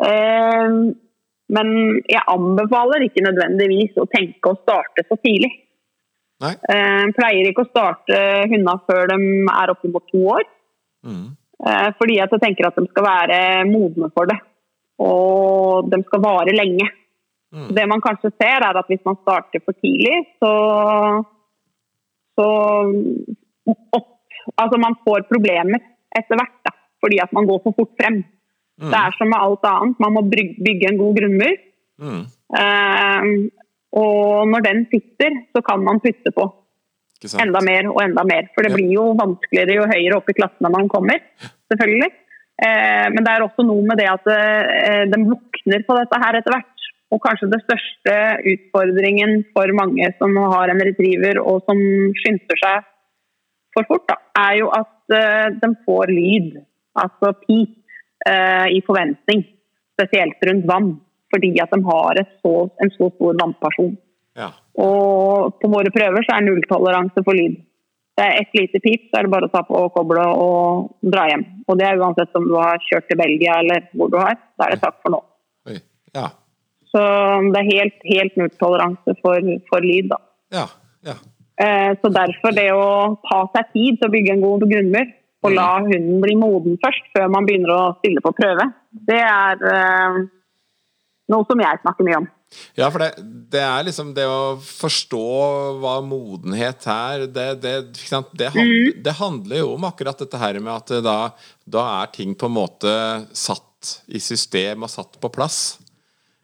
[0.00, 0.82] Um,
[1.50, 1.72] men
[2.06, 5.50] jeg anbefaler ikke nødvendigvis å tenke å starte så tidlig.
[6.40, 6.54] Nei.
[6.72, 8.16] Eh, pleier ikke å starte
[8.48, 9.16] hundene før de
[9.52, 10.46] er oppimot to år.
[11.04, 11.26] Mm.
[11.60, 14.38] Uh, fordi jeg tenker at de skal være modne for det.
[15.04, 16.86] Og de skal vare lenge.
[17.50, 17.70] Mm.
[17.74, 20.52] Det man kanskje ser, er at hvis man starter for tidlig, så,
[22.38, 22.48] så
[23.96, 24.08] opp,
[24.56, 25.82] Altså man får problemer
[26.16, 26.54] etter hvert.
[26.66, 26.72] Da,
[27.02, 28.22] fordi at man går for fort frem.
[28.80, 28.88] Mm.
[28.92, 31.58] Det er som med alt annet, man må bygge en god grunnmur.
[32.00, 32.22] Mm.
[32.60, 33.28] Eh,
[34.00, 36.46] og når den sitter, så kan man putte på
[37.42, 38.48] enda mer og enda mer.
[38.54, 38.78] For det ja.
[38.78, 41.20] blir jo vanskeligere jo høyere opp i klassene man kommer,
[41.70, 42.10] selvfølgelig.
[42.60, 46.40] Eh, men det er også noe med det at eh, den våkner på dette her
[46.40, 46.79] etter hvert.
[47.10, 48.14] Og kanskje det største
[48.52, 51.80] utfordringen for mange som har en retriever og som
[52.22, 52.86] skynder seg
[53.74, 54.16] for fort, da,
[54.48, 56.58] er jo at uh, de får lyd.
[56.98, 57.76] Altså pip
[58.26, 59.44] uh, i forventning,
[59.94, 60.92] spesielt rundt vann.
[61.30, 63.92] Fordi at de har så, en så stor vannperson.
[64.38, 64.50] Ja.
[64.82, 67.60] Og på våre prøver så er nulltoleranse for lyd.
[68.18, 71.28] Det er ett lite pip, så er det bare å ta på koblet og dra
[71.30, 71.46] hjem.
[71.70, 74.34] Og det er uansett om du har kjørt til Belgia eller hvor du har.
[74.58, 75.22] Da er det takk for nå.
[76.10, 76.26] Ja.
[76.90, 77.02] Så
[77.54, 80.18] det er helt, helt nulltoleranse for, for, lyd, da.
[80.54, 80.66] Ja.
[81.06, 81.16] Ja.
[81.60, 85.54] Eh, så derfor det å ta seg tid til å bygge en god grunnmur, og
[85.54, 85.86] la mm.
[85.92, 88.66] hunden bli moden først, før man begynner å stille på prøve.
[88.90, 90.18] Det er uh,
[91.32, 92.28] noe som jeg snakker mye om.
[92.74, 93.12] Ja, for det,
[93.52, 95.22] det, er liksom det å forstå
[95.80, 99.02] hva modenhet er det, det, det, handler, mm.
[99.06, 101.18] det, handler jo om akkurat dette her med at da,
[101.62, 102.96] da er ting på en måte
[103.30, 105.78] satt i system og satt på plass.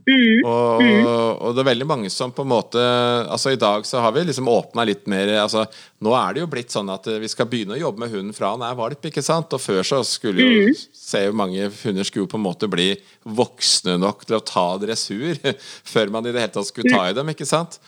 [0.06, 0.44] Mm.
[0.46, 1.06] Og, mm.
[1.08, 2.78] og, det er veldig mange som på en måte
[3.26, 5.64] Altså I dag så har vi liksom åpna litt mer altså,
[6.06, 8.52] Nå er det jo blitt sånn at vi skal begynne å jobbe med hunden fra
[8.52, 9.08] han er valp.
[9.10, 9.50] ikke sant?
[9.56, 10.78] Og før så skulle jo mm.
[10.94, 12.92] se jo mange hunder skulle på en måte bli
[13.26, 15.42] voksne nok til å ta dressur
[15.92, 17.34] før man i det hele tatt skulle ta i dem.
[17.34, 17.80] ikke sant?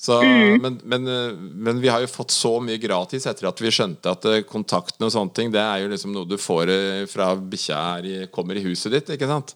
[0.00, 1.08] Så, men, men,
[1.60, 5.04] men, vi har jo fått så mye gratis etter at vi skjønte at eh, kontakten
[5.04, 7.80] og sånne ting, det er jo liksom noe du får eh, fra bikkja
[8.32, 9.52] kommer i huset ditt, ikke sant?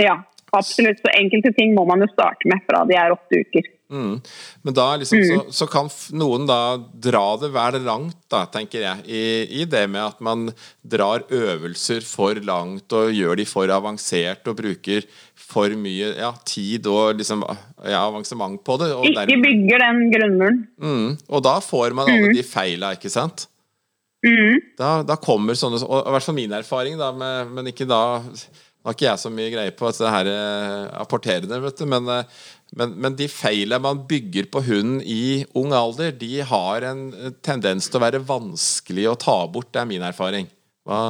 [0.00, 0.16] Ja.
[0.52, 1.00] Absolutt.
[1.00, 3.70] Så enkelte ting må man jo starte med fra de er åtte uker.
[3.92, 4.20] Mm.
[4.64, 5.28] Men da liksom, mm.
[5.28, 9.24] så, så, kan noen da dra det vel langt, da, tenker jeg, i,
[9.60, 10.46] i, det med at man
[10.80, 15.04] drar øvelser for langt og gjør de for avansert og bruker
[15.36, 17.44] for mye ja, tid og liksom,
[17.84, 18.92] ja, avansement på det.
[18.96, 20.60] ikke dermed, bygger den grunnmuren.
[20.80, 21.08] Mm.
[21.28, 22.36] Og da får man alle mm.
[22.40, 23.46] de feila, ikke sant?
[24.22, 24.60] Mm.
[24.78, 28.22] Da, da, kommer sånne Og i hvert fall min erfaring, da, med, men ikke da
[28.88, 32.40] har ikke jeg så mye greie på det her eh, apporterende, vet du, men, eh,
[32.78, 37.04] men, men, de feilene man bygger på hunden i ung alder, de har en
[37.46, 39.70] tendens til å være vanskelig å ta bort.
[39.74, 40.50] Det er min erfaring.
[40.88, 41.02] Hva?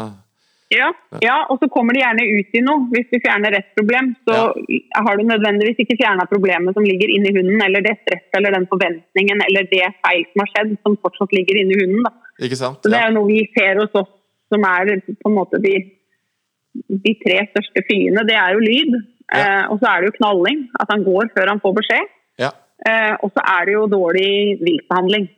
[0.73, 0.89] Ja,
[1.21, 2.87] ja, og så kommer de gjerne ut i noe.
[2.93, 4.81] Hvis du fjerner et problem, så ja.
[5.05, 8.69] har du nødvendigvis ikke fjerna problemet som ligger inni hunden, eller det stresset eller den
[8.71, 12.07] forventningen eller det feil som har skjedd, som fortsatt ligger inni hunden.
[12.09, 12.15] Da.
[12.49, 12.81] Ikke sant?
[12.81, 14.09] Så Det er jo noe vi ser hos oss
[14.53, 15.75] som er på en måte de
[16.73, 18.97] de tre største flyene, det er jo lyd.
[19.33, 19.43] Ja.
[19.43, 22.11] Eh, og så er det jo knalling, at han går før han får beskjed.
[22.43, 22.51] Ja.
[22.89, 25.31] Eh, og så er det jo dårlig viltbehandling.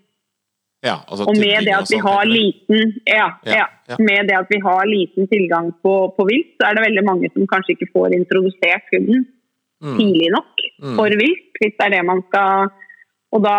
[0.85, 3.29] Ja, altså og med det at vi har liten ja,
[4.05, 7.31] med det at vi har liten tilgang på, på, vilt, så er det veldig mange
[7.33, 9.23] som kanskje ikke får introdusert hunden
[9.81, 9.95] mm.
[9.97, 10.99] tidlig nok mm.
[10.99, 12.69] for vilt, hvis det er det man skal
[13.35, 13.57] Og da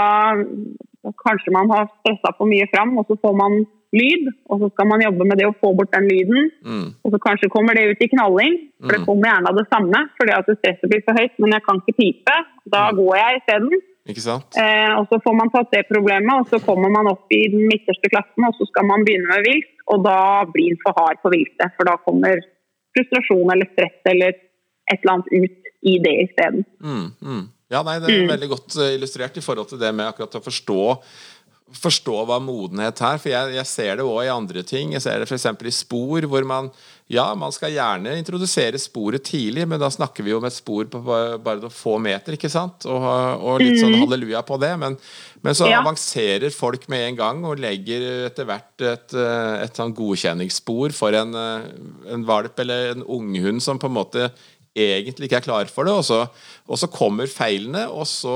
[1.25, 3.57] kanskje man har stressa for mye fram, og så får man
[3.95, 6.51] lyd, og så skal man jobbe med det å få bort den lyden.
[6.65, 6.85] Mm.
[7.03, 9.99] Og så kanskje kommer det ut i knalling, for det kommer gjerne av det samme.
[10.19, 12.35] fordi at stresset blir for høyt, men jeg kan ikke pipe.
[12.75, 12.97] Da Mm.
[13.01, 13.75] går jeg isteden.
[14.61, 17.65] Eh, og så får man tatt det problemet, og så kommer man opp i den
[17.71, 21.17] midterste klassen, og så skal man begynne med vilt, og da blir den for hard
[21.23, 21.73] på viltet.
[21.77, 22.37] For da kommer
[22.95, 24.27] frustrasjon eller stress eller
[24.91, 26.65] et eller annet ut i det isteden.
[26.81, 27.43] Mm, mm.
[27.73, 30.43] Ja, nei, det er veldig godt eh, illustrert i forhold til det med akkurat å
[30.45, 30.81] forstå
[31.73, 33.17] Forstå hva modenhet er.
[33.17, 34.91] For jeg, jeg ser det òg i andre ting.
[34.93, 35.47] Jeg ser det f.eks.
[35.65, 36.69] i spor, hvor man
[37.09, 41.01] Ja, man skal gjerne introdusere sporet tidlig, men da snakker vi om et spor på
[41.05, 42.85] bare noen få meter, ikke sant?
[42.89, 43.03] Og,
[43.45, 44.71] og litt sånn halleluja på det.
[44.81, 44.97] Men,
[45.45, 45.81] men så Ja.
[45.83, 51.13] avanserer folk med en gang og legger etter hvert et, eh, et sånn godkjenningsspor for
[51.17, 51.69] en, eh,
[52.13, 54.29] en valp eller en unghund som på en måte
[54.75, 56.23] egentlig ikke er klar for det, og så,
[56.67, 58.33] og så kommer feilene, og så,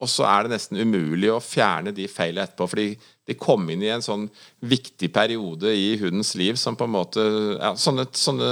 [0.00, 3.82] og så er det nesten umulig å fjerne de feilene etterpå, fordi de kom inn
[3.82, 4.28] i en sånn
[4.62, 7.24] viktig periode i hundens liv som på en måte
[7.58, 8.50] ja, sånne, sånne,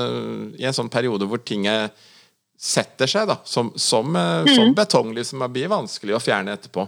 [0.59, 1.65] I en sånn periode hvor ting
[2.59, 4.55] setter seg, da, som, som, eh, Mm.
[4.57, 6.87] som betong, liksom, det blir vanskelig å fjerne etterpå.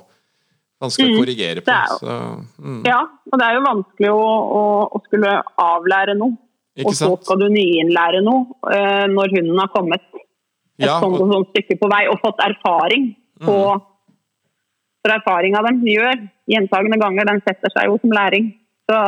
[0.80, 1.70] Vanskelig å korrigere på.
[1.70, 1.74] Mm.
[1.74, 3.00] Det er jo- Så, mm, Ja,
[3.32, 4.26] og det er jo vanskelig å,
[4.58, 4.62] å,
[4.94, 6.36] å skulle avlære noe.
[6.78, 7.24] ikke Og så sant?
[7.24, 10.22] skal du nyinnlære noe eh, når hunden har kommet et
[10.86, 11.32] Ja, sånt, og- Mm.
[11.32, 13.82] sånt stykke på vei og fått erfaring på
[15.04, 18.50] For erfaringa de gjør gjentagende ganger, den setter seg jo som læring.
[18.88, 18.98] Så,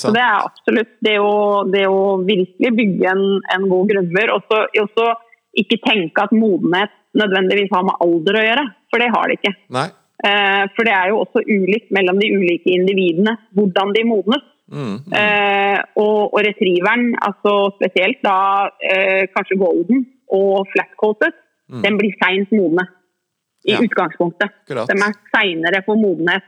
[0.00, 4.34] så det er absolutt det å, det å virkelig bygge en, en god grunnmur.
[4.36, 5.12] Og så
[5.56, 9.54] ikke tenke at modenhet nødvendigvis har med alder å gjøre, for det har det ikke.
[9.76, 9.86] Nei.
[10.26, 14.44] Eh, for det er jo også ulikt mellom de ulike individene hvordan de modnes.
[14.66, 18.38] Mm, mm, Eh, og, og retrieveren, altså spesielt da
[18.82, 20.02] eh, kanskje golden
[20.34, 21.36] og flatcoated,
[21.84, 22.86] den blir seint modne
[23.66, 23.80] i Ja.
[23.82, 24.52] utgangspunktet.
[24.68, 24.88] Klart.
[24.90, 26.44] De er seinere for modenhet.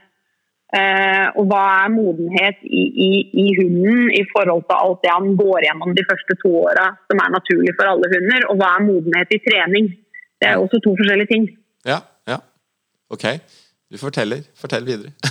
[0.69, 3.09] Eh, og hva er modenhet i, i,
[3.43, 7.21] i hunden i forhold til alt det han går gjennom de første to åra, som
[7.23, 9.87] er naturlig for alle hunder, og hva er modenhet i trening?
[10.39, 11.47] Det er også to forskjellige ting.
[11.89, 11.97] Ja,
[12.29, 12.37] ja.
[13.09, 13.25] Ok.
[13.89, 14.43] Du forteller.
[14.53, 15.09] Fortell videre.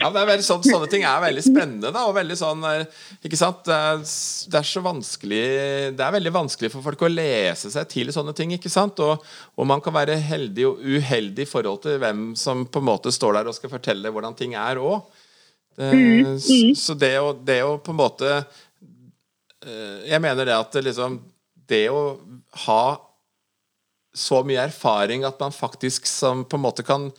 [0.00, 1.88] ja, men det er veldig sånn, Sånne ting er veldig spennende.
[1.88, 2.84] da, og veldig sånn, eh,
[3.24, 3.64] ikke sant?
[3.64, 5.40] Det er, så vanskelig
[5.96, 8.52] Det er veldig vanskelig for folk å lese seg til sånne ting.
[8.52, 9.00] ikke sant?
[9.00, 9.24] Og,
[9.56, 13.14] og man kan være heldig og uheldig i forhold til hvem som på en måte
[13.14, 15.00] står der og skal fortelle hvordan ting er òg.
[15.74, 21.16] Så det å, det å på en måte eh, Jeg mener det at liksom
[21.66, 22.04] Det å
[22.68, 22.82] ha
[24.14, 27.10] så mye erfaring at man faktisk som på en måte kan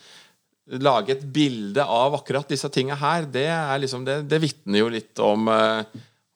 [0.66, 4.88] lage et bilde av akkurat disse tinga her, det er liksom Det, det vitner jo
[4.90, 5.84] litt om eh,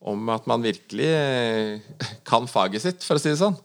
[0.01, 1.81] om at man virkelig eh,
[2.29, 3.59] kan faget sitt, for å si det sånn.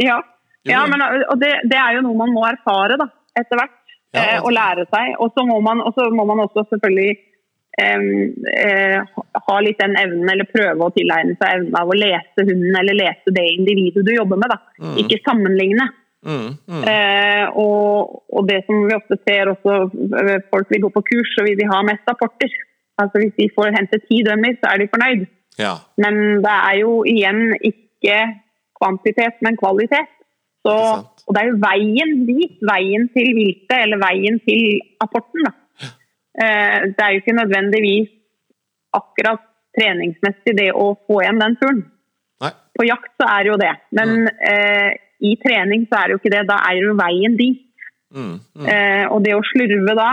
[0.00, 0.18] Ja,
[0.66, 3.76] ja men, og det, det er jo noe man må erfare da, etter hvert.
[4.10, 5.12] Ja, eh, og lære seg.
[5.22, 5.84] Og så må man,
[6.16, 7.12] må man også selvfølgelig
[7.78, 12.98] ha litt den evnen, eller prøve å tilegne seg evnen av å lese hunden eller
[12.98, 14.52] lese det individet du jobber med.
[14.52, 14.94] da.
[15.00, 15.86] Ikke sammenligne.
[16.20, 16.82] Mm, mm.
[16.84, 19.76] Eh, og, og det som vi ofte ser også,
[20.20, 22.52] eh, folk vil gå på kurs, så vil de ha mest rapporter.
[23.00, 25.24] Altså Hvis de får hente ti dømmer, så er de fornøyd.
[25.60, 25.74] Ja.
[26.00, 28.18] Men det er jo igjen ikke
[28.80, 30.12] kvantitet, men kvalitet.
[30.60, 35.46] Så, det og det er jo veien dit, veien til viltet, eller veien til apporten.
[35.46, 35.54] Da.
[36.38, 38.10] Eh, det er jo ikke nødvendigvis
[38.94, 39.42] akkurat
[39.78, 41.80] treningsmessig det å få igjen den turen.
[42.42, 42.52] Nei.
[42.76, 46.20] På jakt så er det jo det, men eh, i trening så er det jo
[46.22, 46.44] ikke det.
[46.48, 47.66] Da er jo veien dit.
[48.10, 48.66] Mm, mm.
[48.66, 50.08] Eh, og det å slurve da,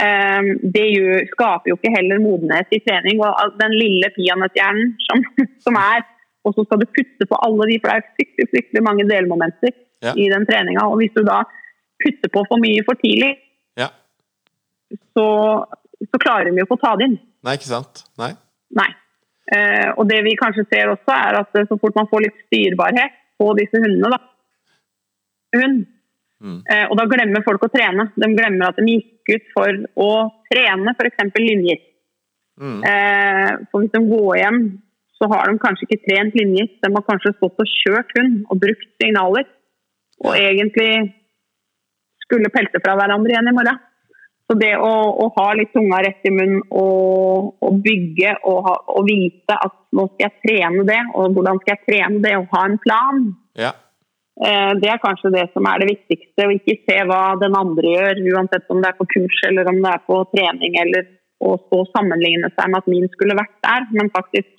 [0.00, 3.20] eh, det jo, skaper jo ikke heller modenhet i trening.
[3.24, 5.24] Og den lille peanøtthjernen som,
[5.66, 6.06] som er,
[6.44, 9.74] og så skal du putte på alle de, for det er fryktelig, fryktelig mange delmomenter
[10.04, 10.12] Ja.
[10.20, 10.84] i den treninga.
[10.92, 11.42] Og hvis du da
[12.02, 13.34] putter på for mye for tidlig.
[15.16, 15.26] Så,
[16.10, 17.16] så klarer de jo ikke å ta det inn.
[17.44, 18.04] Nei, ikke sant?
[18.20, 18.32] Nei.
[18.74, 18.90] Nei.
[19.54, 22.38] Eh, og det vi kanskje ser også, er at eh, så fort man får litt
[22.46, 24.22] styrbarhet på disse hundene, da
[25.58, 25.84] hund,
[26.44, 26.58] Mm.
[26.68, 28.08] eh, og da glemmer folk å trene.
[28.20, 30.08] De glemmer at de gikk ut for å
[30.50, 31.22] trene f.eks.
[31.40, 31.78] linjer.
[32.60, 32.80] Mm.
[32.84, 34.58] Eh, for hvis de går hjem,
[35.16, 36.68] så har de kanskje ikke trent linjer.
[36.82, 39.46] De har kanskje stått og kjørt hund og brukt signaler.
[40.24, 41.14] Og egentlig
[42.26, 43.80] skulle pelte fra hverandre igjen i morgen.
[44.44, 44.90] Så det å,
[45.24, 49.72] å ha litt tunga rett i munnen og, og bygge og, ha, og vite at
[49.96, 53.22] nå skal jeg trene det, og hvordan skal jeg trene det, og ha en plan,
[53.56, 53.70] Ja.
[54.44, 56.44] eh, det er kanskje det som er det viktigste.
[56.44, 59.80] Og ikke se hva den andre gjør, uansett om det er på kurs eller om
[59.80, 61.08] det er på trening, eller
[61.44, 64.50] å stå og sammenligne seg med at min skulle vært der, men faktisk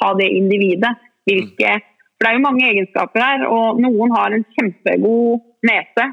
[0.00, 0.94] ta det individet.
[1.28, 1.76] Hvilke,
[2.16, 6.08] for det er jo mange egenskaper her, og noen har en kjempegod nese.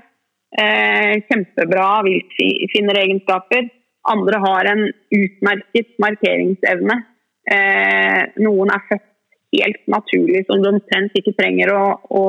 [0.56, 3.68] Eh, kjempebra viltfinneregenskaper.
[4.12, 4.86] Andre har en
[5.18, 6.95] utmerket markeringsevne.
[7.51, 9.12] Eh, noen er født
[9.56, 12.24] helt naturlig, som de omtrent ikke trenger å, å,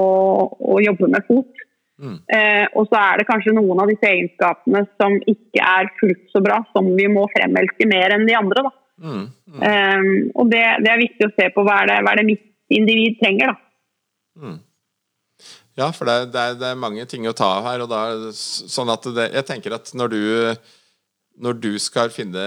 [0.74, 1.64] å jobbe med fot.
[1.96, 2.16] Mm.
[2.28, 6.42] Eh, og så er det kanskje noen av disse egenskapene som ikke er fullt så
[6.44, 8.66] bra, som vi må fremelske mer enn de andre.
[9.00, 9.24] Mm.
[9.54, 9.62] Mm.
[9.70, 12.30] Eh, og det, det, er viktig å se på hva er det, hva er det
[12.34, 13.54] mitt individ trenger.
[13.54, 13.62] da.
[15.76, 17.84] Ja, for det det, er, det er, mange ting å ta av her.
[17.84, 20.20] og da, sånn at det, Jeg tenker at når du
[21.36, 22.42] når du skal finne,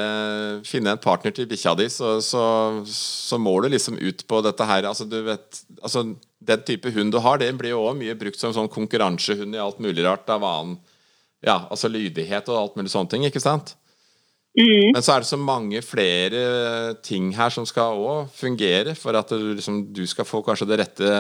[0.66, 2.42] finne en partner til bikkja di, så, så,
[2.90, 4.88] så, må du liksom ut på dette her.
[4.90, 6.08] Altså, du vet, altså,
[6.40, 9.62] den type hund du har, den blir jo også mye brukt som sånn konkurransehund i
[9.62, 10.26] alt mulig rart.
[10.34, 10.80] Av annen,
[11.46, 13.76] ja, altså lydighet og alt mulig sånne ting, ikke sant?
[14.58, 14.96] Mm.
[14.96, 16.42] Men så er det så mange flere
[17.06, 20.82] ting her som skal òg fungere for at du, liksom, du skal få kanskje det
[20.82, 21.12] rette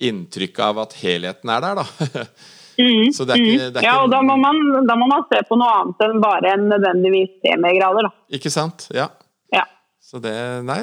[0.00, 2.24] inntrykket av at helheten er der, da.
[2.80, 3.78] Mm, ikke, mm.
[3.84, 4.56] ja, og da må, man,
[4.88, 8.12] da må, man, se på noe annet enn bare en nødvendigvis semigrader, Da.
[8.38, 8.86] Ikke sant?
[8.96, 9.10] Ja.
[9.52, 9.66] ja.
[10.00, 10.32] Så det
[10.64, 10.78] Nei,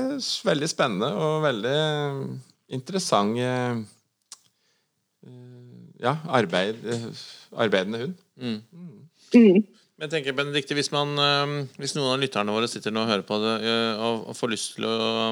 [0.46, 1.80] veldig spennende og veldig
[2.78, 3.80] interessant eh,
[6.04, 7.08] Ja, arbeid, eh,
[7.58, 8.22] arbeidende hund.
[8.38, 8.60] Mm.
[9.34, 9.64] Mm.
[9.98, 11.18] Jeg tenker, Benedikte, hvis, man,
[11.82, 13.54] hvis, noen av lytterne våre sitter nå og hører på det
[13.98, 15.32] og, får lyst til å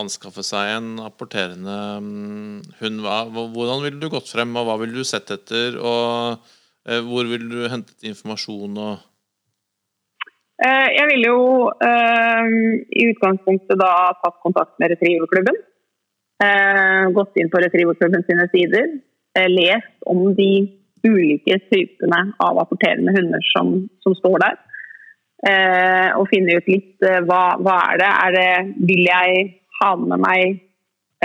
[0.00, 1.76] anskaffe seg en apporterende
[2.80, 5.78] hund, hva, hvordan ville du gått frem, og hva ville du sett etter?
[5.78, 6.42] og
[6.82, 8.74] Hvor ville du hentet informasjon?
[8.74, 9.06] og
[10.66, 15.62] Jeg ville jo i utgangspunktet da tatt kontakt med Retrieverklubben.
[17.14, 18.96] Gått inn på Retrieverklubben sine sider.
[19.46, 23.74] Lest om de ulike typene av apporterende hunder som,
[24.04, 24.58] som står der.
[25.42, 28.50] Eh, og finne ut litt eh, hva, hva, er det er det
[28.86, 29.46] Vil jeg
[29.80, 30.60] ha med meg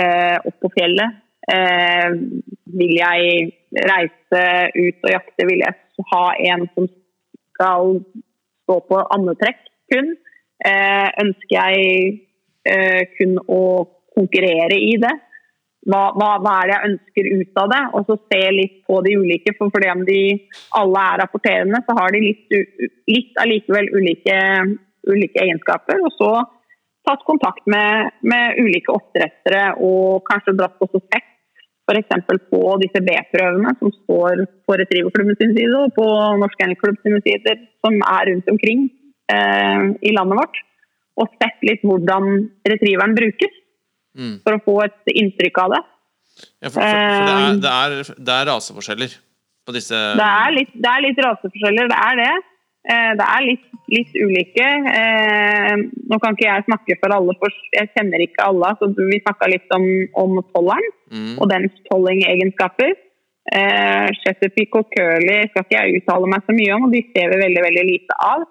[0.02, 1.20] eh, opp på fjellet?
[1.48, 2.16] Eh,
[2.78, 3.52] vil jeg
[3.92, 4.42] reise
[4.74, 5.46] ut og jakte?
[5.46, 6.88] Vil jeg ha en som
[7.54, 8.00] skal
[8.64, 9.62] stå på andetrekk
[9.92, 10.10] kun?
[10.66, 12.10] Eh, ønsker jeg
[12.66, 13.62] eh, kun å
[14.18, 15.14] konkurrere i det?
[15.86, 18.98] Hva, hva, hva, er det jeg ønsker ut av det, og så se litt på
[19.06, 19.54] de ulike.
[19.58, 20.20] For fordi om de
[20.80, 22.58] alle er rapporterende, så har de litt,
[23.08, 24.38] litt allikevel ulike,
[25.08, 26.02] ulike, egenskaper.
[26.04, 26.32] Og så
[27.08, 31.34] tatt kontakt med, med ulike oppdrettere og kanskje dratt også sett
[31.88, 32.26] f.eks.
[32.50, 36.04] på disse B-prøvene som står på Retrieverklubben sin side og på
[36.42, 38.90] Norsk Kennelklubb sine sider, som er rundt omkring
[39.32, 40.60] eh, i landet vårt.
[41.18, 43.56] Og sett litt hvordan retrieveren brukes
[44.18, 44.34] mm.
[44.44, 45.80] for å få et inntrykk av det.
[46.62, 49.16] Ja, for, for, for det, er, eh, det, er, det, er, raseforskjeller
[49.66, 52.30] på disse Det er litt, det er litt raseforskjeller, det er det.
[52.88, 54.68] Eh, det er litt, litt, ulike.
[54.92, 55.74] Eh,
[56.08, 58.70] nå kan ikke jeg snakke for alle, for jeg kjenner ikke alle.
[58.78, 59.84] så Vi snakka litt om,
[60.22, 61.34] om tolleren mm.
[61.36, 62.94] og dens tolling-egenskaper.
[63.48, 67.30] Eh, Chesapeake og Curly skal ikke jeg uttale meg så mye om, og de ser
[67.32, 68.46] vi veldig veldig lite av.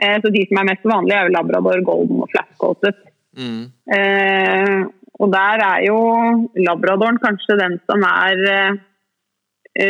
[0.00, 3.06] Eh, så De som er mest vanlige, er jo Labrador, Golden og Flatcoated.
[3.36, 3.62] Mm.
[3.96, 4.80] Eh,
[5.20, 5.98] og der er jo
[6.66, 8.80] labradoren kanskje den som er eh,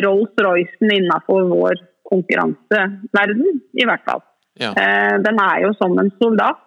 [0.03, 1.79] Rolls-Roycen innenfor vår
[2.11, 4.23] konkurranseverden, i hvert fall.
[4.61, 4.73] Ja.
[4.75, 6.61] Eh, den er jo som en soldat.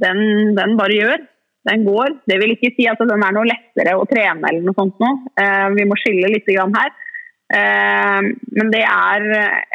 [0.00, 1.26] Den, den, bare gjør.
[1.68, 2.16] Den går.
[2.28, 5.10] Det vil ikke si at den er noe lettere å trene eller noe sånt nå.
[5.40, 7.00] Eh, vi må skille litt her.
[7.54, 9.24] Men det er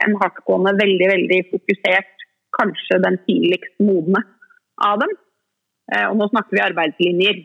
[0.04, 2.26] en hardtgående, veldig, veldig fokusert,
[2.58, 4.20] kanskje den tidligst modne
[4.84, 5.14] av dem.
[6.10, 7.38] Og nå snakker vi arbeidslinjer.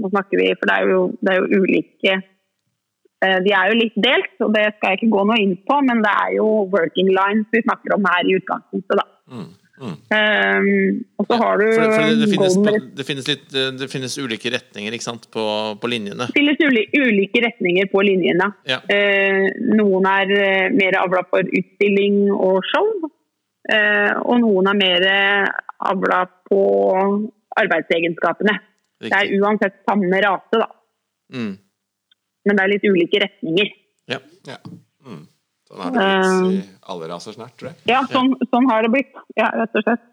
[0.00, 3.78] Nå snakker vi, for det er jo, det er jo ulike eh, De er jo
[3.80, 6.50] litt delt, og det skal jeg ikke gå noe inn på, men det er jo
[6.72, 9.08] working lines vi snakker om her i utgangspunktet, da.
[9.30, 9.50] Mm.
[9.80, 9.96] Mm.
[10.12, 12.56] Um, og så har du for, for det, finnes,
[12.98, 13.46] det, finnes litt,
[13.80, 15.44] det, finnes, ulike retninger ikke sant, på,
[15.80, 16.26] på linjene?
[16.28, 18.50] Det finnes ulike, ulike retninger på linjene.
[18.68, 18.82] Ja.
[18.84, 19.46] Uh,
[19.78, 22.92] noen er uh, mer avla for utstilling og show.
[23.70, 25.08] Uh, og noen er mer
[25.88, 26.60] avla på
[27.60, 28.58] arbeidsegenskapene.
[29.00, 30.68] Det er uansett samme rase, da.
[31.32, 31.52] Mm.
[32.44, 33.74] Men det er litt ulike retninger.
[34.10, 34.18] Ja.
[34.48, 34.58] ja.
[35.06, 35.26] Mm.
[35.70, 37.80] Sånn har det blitt i alle raser snart, tror jeg.
[37.90, 39.12] Ja, sånn, sånn har det blitt.
[39.38, 40.06] Ja, rett og slett.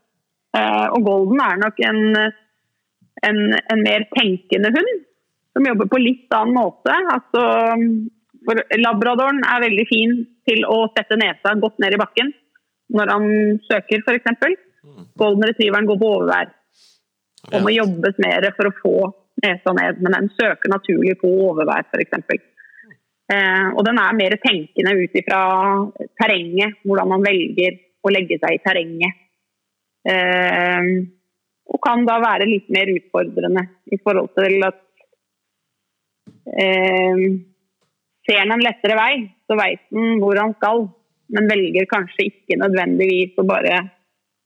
[0.56, 2.02] Uh, og golden er nok en,
[3.28, 5.02] en, en, mer tenkende hund,
[5.54, 6.94] som jobber på litt annen måte.
[7.14, 7.44] Altså,
[8.80, 10.16] labradoren er veldig fin
[10.48, 12.32] til å sette nesa godt ned i bakken
[12.96, 13.26] når han
[13.68, 14.30] søker, f.eks.
[14.88, 15.08] Mm.
[15.20, 16.54] Golden retrieveren går på overvær
[17.54, 18.94] og må jobbes mer for å få
[19.44, 20.02] nesa ned.
[20.04, 22.16] Men den søker naturlig på overvær, f.eks.
[23.28, 25.42] Eh, og den er mer tenkende ut ifra
[26.20, 29.24] terrenget, hvordan man velger å legge seg i terrenget.
[30.08, 30.92] Eh,
[31.68, 34.84] og kan da være litt mer utfordrende i forhold til at
[36.56, 37.28] eh,
[38.28, 39.12] Ser han en lettere vei,
[39.48, 40.82] så veit han hvor han skal,
[41.32, 43.78] men velger kanskje ikke nødvendigvis å bare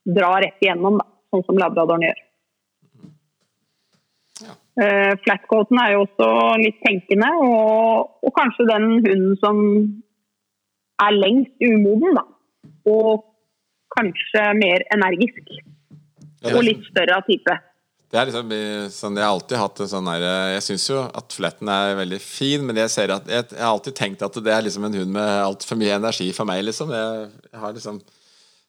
[0.06, 2.20] dra rett igjennom, da, sånn som labradoren gjør.
[4.82, 6.28] Uh, Flatcoaten er jo også
[6.62, 9.60] litt tenkende, og, og kanskje den hunden som
[11.02, 12.24] er lengst umoden, da.
[12.90, 13.26] Og
[13.94, 15.52] kanskje mer energisk.
[16.50, 17.54] Og litt større av type.
[18.12, 20.86] det er liksom eh, sånn Jeg har alltid hatt en sånn der eh, Jeg syns
[20.90, 24.26] jo at fletten er veldig fin, men jeg ser at jeg, jeg har alltid tenkt
[24.26, 26.90] at det er liksom en hund med altfor mye energi for meg, liksom.
[26.98, 28.02] Jeg, jeg har liksom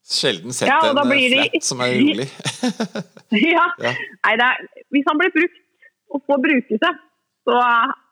[0.03, 2.29] sjelden sett Ja, en flett de- som er rolig.
[3.57, 3.67] ja.
[3.87, 3.97] Ja.
[4.27, 5.62] Nei, det er, hvis han blir brukt
[6.13, 7.01] og får bruke seg,
[7.43, 7.61] så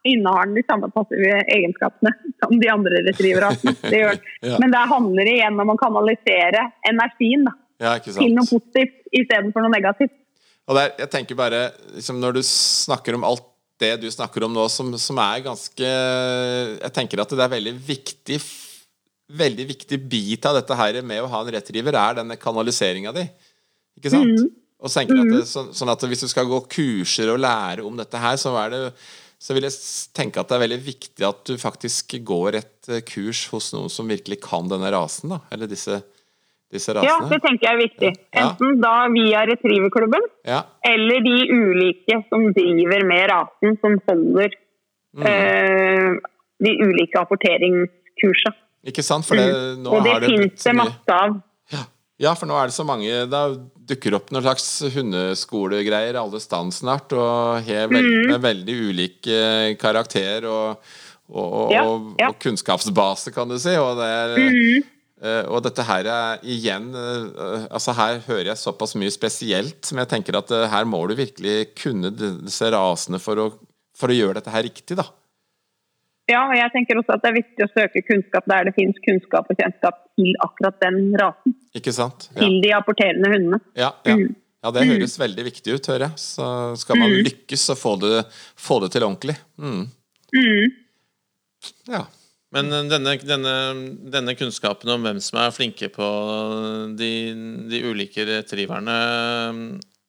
[0.08, 3.76] innehar den de samme passive egenskapene som de andre retrieverrasene.
[3.92, 4.00] Det.
[4.42, 4.56] Ja.
[4.62, 9.72] Men det handler igjen om å kanalisere energien da, Ja, til noe positivt istedenfor noe
[9.72, 10.16] negativt.
[10.68, 11.60] Og der, jeg tenker bare
[11.96, 13.46] liksom Når du snakker om alt
[13.80, 17.72] det du snakker om nå, som, som er ganske Jeg tenker at det er veldig
[17.86, 18.36] viktig
[19.40, 23.22] Veldig viktig bit av dette her med å ha en retriever, er denne kanaliseringa di.
[24.00, 24.40] Ikke sant?
[24.80, 27.84] Og tenker jeg at det, så, sånn at hvis du skal gå kurser og lære
[27.84, 28.84] om dette her, så er det
[29.40, 29.72] så vil jeg
[30.12, 33.88] tenke at det er veldig viktig at du faktisk går et eh, kurs hos noen
[33.88, 35.38] som virkelig kan denne rasen, da.
[35.52, 36.02] Eller disse,
[36.70, 38.10] disse Ja, det tenker jeg er viktig.
[38.36, 38.42] Ja.
[38.50, 40.58] Enten da via retrieverklubben, Ja.
[40.84, 44.50] eller de ulike som driver med rasen, som holder
[45.16, 45.24] Mm.
[45.26, 46.12] eh,
[46.62, 48.54] de ulike apporteringskursene.
[48.86, 49.24] Ikke sant?
[49.26, 49.48] For det,
[49.80, 49.96] nå Mm.
[49.96, 51.40] Og det har det finnes det masse av.
[51.72, 51.82] Ja.
[52.28, 53.40] ja, for nå er det så mange Da
[53.90, 58.30] dukker opp noen slags hundeskolegreier alle stand snart, og har veld, Mm.
[58.32, 59.28] med veldig ulik
[59.80, 60.78] karakter og,
[61.30, 61.84] og, og, Ja,
[62.18, 62.28] ja.
[62.32, 63.74] og kunnskapsbase, kan du si.
[63.76, 64.82] Og, det er, Mm.
[65.52, 70.08] og dette her er igjen eh, Altså Her hører jeg såpass mye spesielt, men jeg
[70.14, 73.52] tenker at eh, her må du virkelig kunne disse rasene for å,
[73.94, 75.04] for å gjøre dette her riktig, da.
[76.30, 79.00] Ja, og jeg tenker også at det er viktig å søke kunnskap der det finnes
[79.06, 81.56] kunnskap og kjennskap til akkurat den rasen.
[81.76, 82.28] Ikke sant?
[82.34, 82.44] Ja.
[82.44, 83.60] Til de apporterende hundene.
[83.78, 84.16] Ja, ja.
[84.18, 84.36] Mm.
[84.64, 86.22] ja det høres veldig viktig ut, hører jeg.
[86.22, 86.46] Så
[86.82, 88.22] skal man lykkes og få det,
[88.58, 89.36] få det til ordentlig.
[89.58, 89.84] Mm.
[90.36, 90.72] Mm.
[91.90, 92.06] Ja.
[92.54, 93.54] Men eh, denne, denne,
[94.14, 96.08] denne kunnskapen om hvem som er flinke på
[96.98, 97.12] de,
[97.70, 98.96] de ulike retrieverne,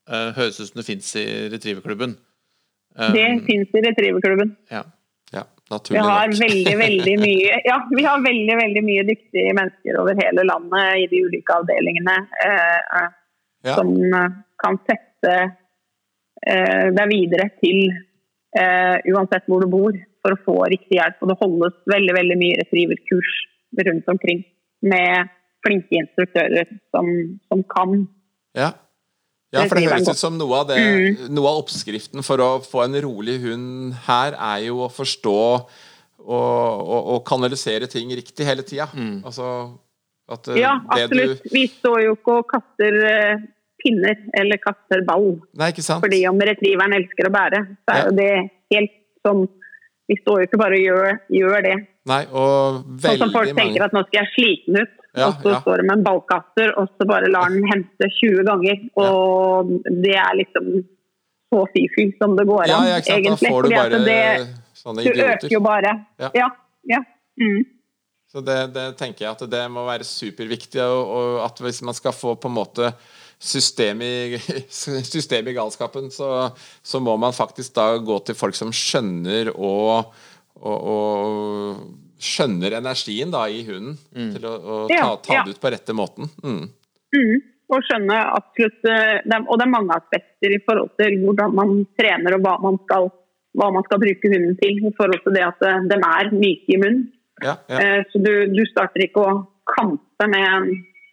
[0.10, 2.18] eh, høres ut som det fins i retrieverklubben.
[2.92, 4.58] Det Det finnes i retrieverklubben.
[4.74, 4.84] ja.
[5.72, 6.40] Ja Vi har nok.
[6.42, 11.08] veldig, veldig mye Ja, vi har veldig, veldig mye dyktige mennesker over hele landet i
[11.12, 13.10] de ulike avdelingene eh, eh,
[13.68, 13.76] Ja.
[13.78, 14.30] som eh,
[14.64, 15.34] kan sette
[16.48, 17.92] eh, deg videre til
[18.58, 21.20] eh, uansett hvor du bor, for å få riktig hjelp.
[21.22, 23.32] Og det holdes veldig, veldig mye retrieverkurs
[23.88, 24.42] rundt omkring
[24.82, 25.30] med
[25.66, 27.08] flinke instruktører som,
[27.50, 28.08] som kan.
[28.58, 28.72] Ja.
[29.52, 32.86] Ja, for det høres ut som noe av, det, noe av oppskriften for å få
[32.86, 35.66] en rolig hund her, er jo å forstå og,
[36.32, 38.88] og, og kanalisere ting riktig hele tida.
[39.26, 39.48] Altså
[40.32, 41.48] at eh, Ja, det absolutt.
[41.52, 43.42] Vi står jo ikke og kaster eh,
[43.82, 45.34] pinner eller kaster ball.
[45.58, 46.04] Nei, ikke sant?
[46.06, 48.12] Fordi om retrieveren elsker å bære, så er Ja.
[48.22, 48.32] det
[48.76, 48.96] helt
[49.26, 49.48] sånn
[50.12, 51.76] Vi står jo ikke bare og gjør, gjør det.
[52.10, 53.02] Nei, og veldig mange...
[53.06, 55.52] Sånn som folk mange tenker at nå skal jeg slite den ut, Ja, og så
[55.52, 55.60] ja.
[55.60, 58.84] står det med en ballkaster, og så bare lar den hente 20 ganger.
[59.02, 60.72] Og det er liksom
[61.52, 63.28] så fy-fy som det går an, ja, sant?
[63.28, 64.24] Da får du bare det,
[64.80, 65.96] sånne du øker jo bare.
[66.22, 66.32] Ja.
[66.38, 66.50] Ja.
[66.94, 67.02] ja.
[67.42, 67.66] Mm.
[68.32, 71.98] Så det, det tenker jeg at det må være superviktig, og, og at hvis man
[71.98, 72.94] skal få på en måte
[73.42, 74.40] system i,
[75.14, 76.52] system i galskapen, så,
[76.84, 80.14] så må man faktisk da gå til folk som skjønner og,
[80.62, 81.84] og, og
[82.22, 85.46] skjønner energien da i hunden til å, å ta, Ja, ta ja.
[85.46, 86.30] det ut på rette måten.
[86.44, 86.68] Mm.
[87.16, 87.40] Mm.
[87.72, 91.74] Og skjønne absolutt eh, det Og det er mange aspekter i forhold til hvordan man
[92.00, 93.10] trener og hva man skal,
[93.60, 94.82] hva man skal bruke hunden til.
[94.86, 97.10] I forhold til det at eh, de er myke i munnen.
[97.42, 97.80] Ja, ja.
[97.80, 99.38] Eh, Så du, du starter ikke å
[99.72, 100.68] kampe med en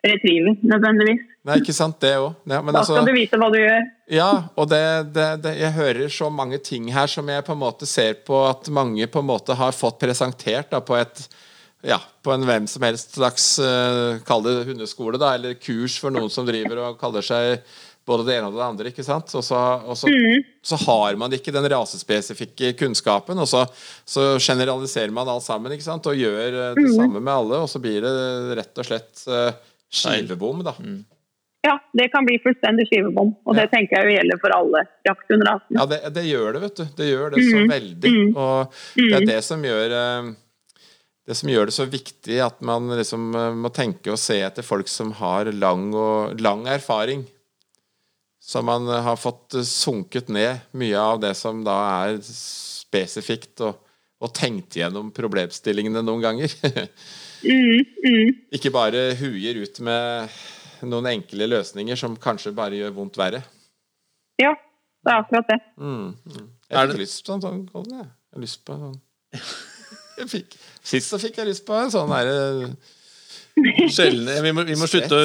[0.05, 1.25] retriever nødvendigvis.
[1.49, 2.35] Nei, ikke sant, det òg.
[2.45, 3.83] Ja, Da altså- skal du vite hva du gjør.
[4.13, 7.63] Ja, og det, det, det, jeg hører så mange ting her som jeg på en
[7.63, 11.29] måte ser på at mange på en måte har fått presentert da, på et
[11.87, 16.11] ja, på en hvem som helst slags uh, kall det hundeskole, da, eller kurs for
[16.11, 17.63] noen som driver og kaller seg
[18.09, 18.91] både det ene og det andre.
[18.91, 19.31] ikke sant?
[19.37, 20.09] Og så, og så,
[20.65, 23.67] så har man ikke den rasespesifikke kunnskapen, og så,
[24.09, 26.09] så generaliserer man alt sammen ikke sant?
[26.09, 28.15] og gjør det det samme med alle, og så blir det
[28.59, 29.53] rett og slett uh,
[29.93, 30.65] skivebom.
[30.67, 30.75] da.
[31.67, 33.33] Ja, det kan bli fullstendig skivebom.
[33.45, 35.79] Og det tenker jeg jo gjelder for alle jakthundrasene.
[35.81, 36.85] Ja, det, det gjør det, vet du.
[37.01, 38.13] Det gjør det så veldig.
[38.35, 40.29] Og det er det som gjør eh,
[41.29, 44.65] det som gjør det så viktig at man liksom eh, må tenke og se etter
[44.65, 47.27] folk som har lang, og, lang erfaring.
[48.41, 51.77] Så man eh, har fått sunket ned mye av det som da
[52.07, 53.77] er spesifikt, og,
[54.25, 56.55] og tenkt gjennom problemstillingene noen ganger.
[57.45, 58.31] Mm, mm.
[58.59, 60.29] Ikke bare huier ut med
[60.89, 63.43] noen enkle løsninger som kanskje bare gjør vondt verre.
[64.39, 64.53] Ja,
[65.07, 65.59] det er akkurat det.
[65.79, 66.45] Mm, mm.
[66.69, 68.09] Jeg Er fikk det- lyst på en sånn golden, jeg.
[68.35, 69.01] Jeg lyst på en sånn
[70.19, 72.71] jeg fikk, Sist så fikk jeg lyst på en sånn derre
[73.91, 74.29] Sjelden.
[74.45, 75.23] Vi må, vi, må slutte å,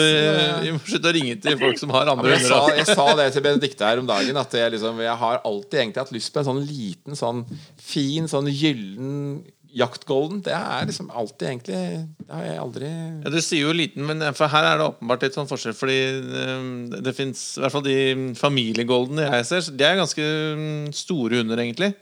[0.63, 2.79] vi må slutte å ringe til folk som har andre jeg, sa, hunder.
[2.79, 6.01] jeg sa det til Benedicte her om dagen, at jeg, liksom, jeg har alltid egentlig
[6.01, 7.43] hatt lyst på en sånn liten, sånn
[7.77, 9.43] fin, sånn gyllen
[9.73, 10.41] jaktgolden.
[10.45, 11.79] Det er liksom alltid egentlig
[12.19, 12.89] Det har jeg aldri
[13.23, 15.75] Ja, Du sier jo liten, men for her er det åpenbart litt sånn forskjell.
[15.77, 15.97] Fordi
[16.29, 17.97] det, det fins i hvert fall de
[18.39, 20.27] familiegoldene jeg ser, de er ganske
[20.61, 21.93] mm, store hunder, egentlig.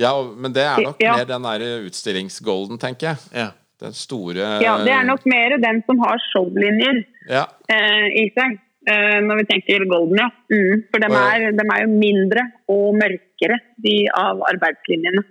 [0.00, 1.16] Ja, men det er nok Ja.
[1.16, 3.16] mer den der utstillingsgolden, tenker jeg.
[3.32, 3.50] Ja.
[3.80, 7.46] Den store Ja, det er nok mer den som har showlinjer Ja.
[7.68, 8.58] eh, i seg.
[8.86, 10.28] Eh, når vi tenker golden, ja.
[10.52, 15.22] Mm, for de er, de er jo mindre og mørkere, de av arbeidslinjene.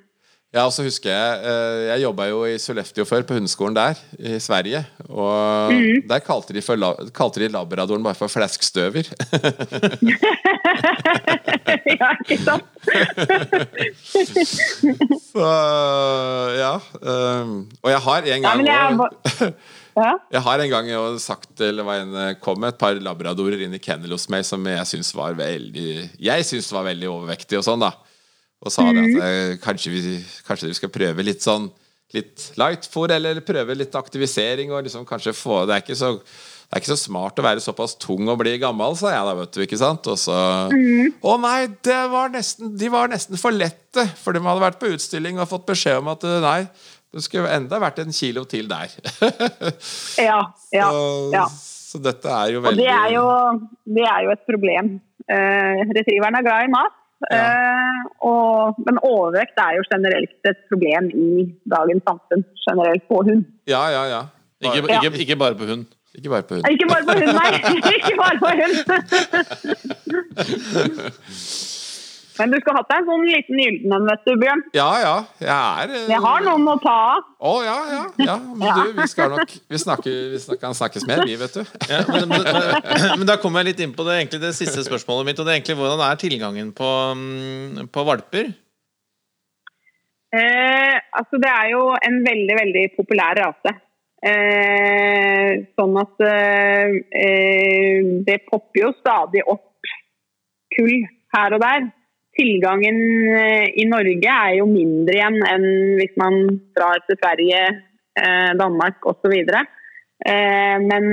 [0.53, 3.97] Ja, og så husker Jeg eh, Jeg jobba jo i Sollefteå før, på hundeskolen der
[4.19, 4.85] i Sverige.
[5.09, 6.05] Og mm.
[6.09, 6.77] der kalte de, for,
[7.15, 9.03] kalte de labradoren bare for fleskstøver.
[11.97, 12.63] ja, ikke sant?
[15.33, 15.47] Så
[16.59, 16.75] ja.
[17.01, 17.45] eh,
[17.81, 19.53] og jeg har en gang ja, jeg
[19.97, 20.13] ja.
[20.37, 23.75] Jeg har en gang jo sagt Eller var en, kom med et par labradorer inn
[23.77, 27.65] i kennel hos meg som jeg syns var veldig Jeg synes var veldig overvektig og
[27.65, 27.91] sånn, da.
[28.63, 31.71] Og sa det at eh, kanskje, vi, kanskje vi skal prøve litt sånn
[32.13, 36.11] Litt lightfôr, eller prøve litt aktivisering, og liksom kanskje få Det er ikke så
[36.73, 39.33] det er ikke så smart å være såpass tung og bli gammel, sa jeg da,
[39.37, 39.59] vet du.
[39.61, 40.07] ikke sant?
[40.09, 40.37] Og så
[40.73, 44.89] Å nei, det var nesten, de var nesten for lette, for de hadde vært på
[44.95, 46.63] utstilling og fått beskjed om at eh, nei,
[47.13, 48.89] det skulle enda vært en kilo til der.
[50.29, 50.39] Ja,
[50.73, 51.05] ja, Så,
[51.35, 51.45] ja.
[51.53, 53.27] så dette er jo Og veldig det er jo,
[53.99, 54.91] det er jo et problem.
[55.29, 56.97] Uh, retrieveren er glad i mat.
[57.31, 57.99] Eh,
[58.29, 61.27] og, men overvekt er jo generelt et problem i
[61.75, 62.43] dagens samfunn.
[62.67, 63.43] Generelt på hund.
[63.67, 64.21] Ja, ja, ja.
[64.63, 65.85] Ikke, Bare, ikke, ikke bare på hund.
[66.15, 66.63] ikke bare på hund.
[66.71, 67.51] Ikke bare på hund, nei!
[67.97, 68.75] Ikke bare på hund.
[72.39, 74.63] Men du skulle hatt deg en sånn liten gylden en, vet du, Bjørn.
[74.73, 75.13] Ja, ja.
[75.43, 77.27] Jeg er Jeg har noen å ta av.
[77.37, 78.01] Å, ja, ja.
[78.25, 78.37] ja.
[78.41, 78.73] Men Ja.
[78.79, 81.61] du, vi skal nok Vi, snakker, vi snakker, kan snakkes mer, vi, vet du.
[81.91, 84.85] Ja, men, men, men, men da kommer jeg litt inn på det, egentlig, det siste
[84.87, 85.39] spørsmålet mitt.
[85.39, 88.53] Og det er egentlig hvordan er tilgangen på, mm, på valper?
[90.33, 93.75] Eh, altså det er jo en veldig, veldig populær rase.
[94.23, 99.91] Eh, sånn at eh, eh, det popper jo stadig opp
[100.73, 100.95] kull
[101.35, 101.91] her og der.
[102.33, 105.65] Tilgangen eh, i Norge er jo mindre igjen enn
[105.99, 106.37] hvis man
[106.73, 107.59] drar til Sverige,
[108.17, 109.33] eh, Danmark osv.
[109.43, 111.09] Eh, men,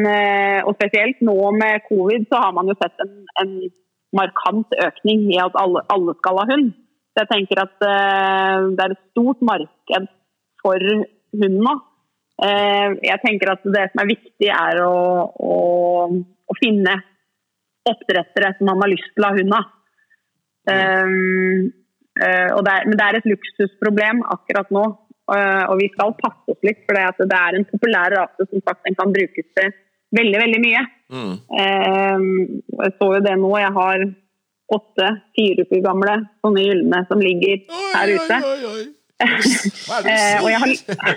[0.65, 3.13] og spesielt nå med covid så har man jo sett en,
[3.43, 3.53] en
[4.17, 6.73] markant økning i at alle, alle skal ha hund.
[7.11, 10.09] Så jeg tenker at det er et stort marked
[10.63, 10.85] for
[11.43, 11.75] hund nå.
[12.41, 14.95] Jeg tenker at det som er viktig, er å,
[15.37, 15.57] å,
[16.49, 16.95] å finne
[17.91, 19.69] oppdrettere som man har lyst til å ha hund av.
[20.69, 21.71] Um,
[22.21, 24.85] uh, det er, men det er et luksusproblem akkurat nå.
[25.31, 28.65] Uh, og vi skal passe oss litt, for det, det er en populær rase som
[28.67, 29.71] sagt den kan brukes til
[30.19, 30.87] veldig, veldig mye.
[31.11, 31.35] Mm.
[31.55, 32.25] Um,
[32.83, 33.53] jeg så jo det nå.
[33.63, 34.09] Jeg har
[34.71, 37.63] åtte fire uker gamle sånne gylne som ligger
[37.95, 38.41] her ute.
[38.47, 38.89] Oi, oi.
[39.21, 40.97] Hva er det Eh, du jeg sier?
[41.01, 41.15] har,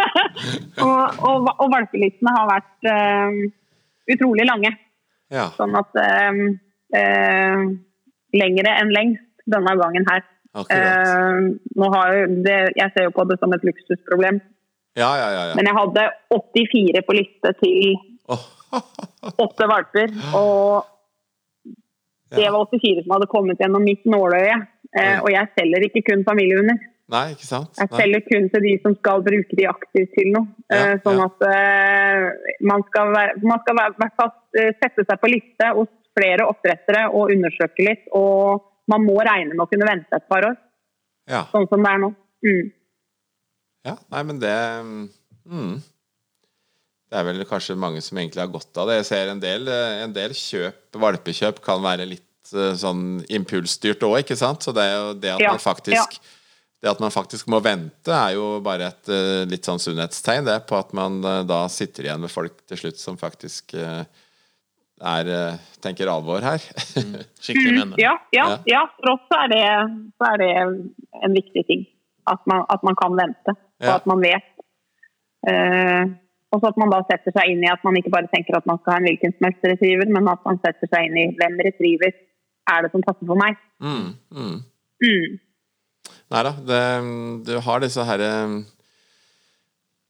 [0.86, 3.36] og, og, og valpelistene har vært eh,
[4.16, 4.72] utrolig lange.
[5.30, 6.40] Ja, Sånn at eh,
[6.98, 7.62] eh,
[8.36, 10.22] Lengre enn lengst denne gangen her.
[10.50, 11.40] Eh,
[11.78, 11.88] jo
[12.44, 14.40] det, jeg ser jo på det som et luksusproblem,
[14.98, 15.42] Ja, ja, ja.
[15.50, 15.54] ja.
[15.54, 17.92] men jeg hadde 84 på liste til
[19.44, 20.16] åtte valper.
[20.34, 20.82] Og
[22.34, 24.58] det var 84 som hadde kommet gjennom mitt nåløye.
[24.90, 26.82] Eh, og jeg selger ikke kun familiehunder.
[27.10, 27.78] Nei, ikke sant?
[27.78, 30.50] Jeg selger kun til de som skal bruke de aktivt til noe.
[30.74, 31.46] Eh, sånn at
[32.66, 34.10] man skal, være, man skal være,
[34.82, 38.08] sette seg på liste hos flere oppdrettere og undersøke litt.
[38.16, 40.58] Og man må regne med å kunne vente et par år,
[41.30, 41.44] Ja.
[41.52, 42.14] sånn som det er nå.
[42.40, 42.72] Mm.
[43.84, 43.96] ja.
[44.10, 44.56] Nei, men det
[45.44, 45.74] mm.
[47.10, 49.00] Det er vel kanskje mange som egentlig har godt av det.
[49.00, 54.04] Jeg ser en del, eh, en del kjøp, valpekjøp kan være litt eh, sånn impulsstyrt
[54.06, 54.62] òg, ikke sant?
[54.62, 56.20] Så det er jo det at Ja, man faktisk
[56.80, 60.62] Det at man faktisk må vente, er jo bare et eh, litt sånn sunnhetstegn, det,
[60.66, 64.06] på at man da sitter igjen med folk til slutt som faktisk eh,
[65.00, 66.60] er eh, tenker alvor her.
[67.44, 67.96] Skikkelig mener.
[68.00, 68.56] Ja, ja, Ja.
[68.68, 68.82] ja.
[69.00, 69.62] For oss er, det,
[70.20, 70.50] så er det
[71.24, 71.86] en viktig ting.
[72.30, 73.94] At man, at man kan vente, og Ja.
[73.96, 74.44] at man vet.
[75.40, 76.04] Uh,
[76.52, 78.66] og så at man da setter seg inn i at man ikke bare tenker at
[78.68, 81.28] man skal ha en hvilken som helst retriever, men at man setter seg inn i
[81.38, 82.12] hvem retriever
[82.74, 83.56] er det som passer for meg.
[83.80, 84.58] Mm, mm.
[85.00, 85.38] Mm.
[86.34, 86.52] Nei da,
[87.46, 88.52] du har disse her eh,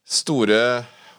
[0.03, 0.59] store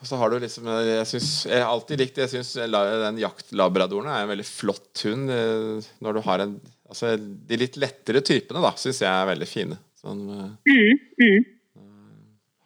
[0.09, 4.25] så har du liksom Jeg, synes, jeg har alltid likt Jeg syns den jaktlabradoren er
[4.25, 5.31] en veldig flott hund.
[5.31, 6.61] eh, Når du har en
[6.93, 9.79] Altså, de litt lettere typene, da, syns jeg er veldig fine.
[9.97, 11.47] Sånn eh, Mm, mm.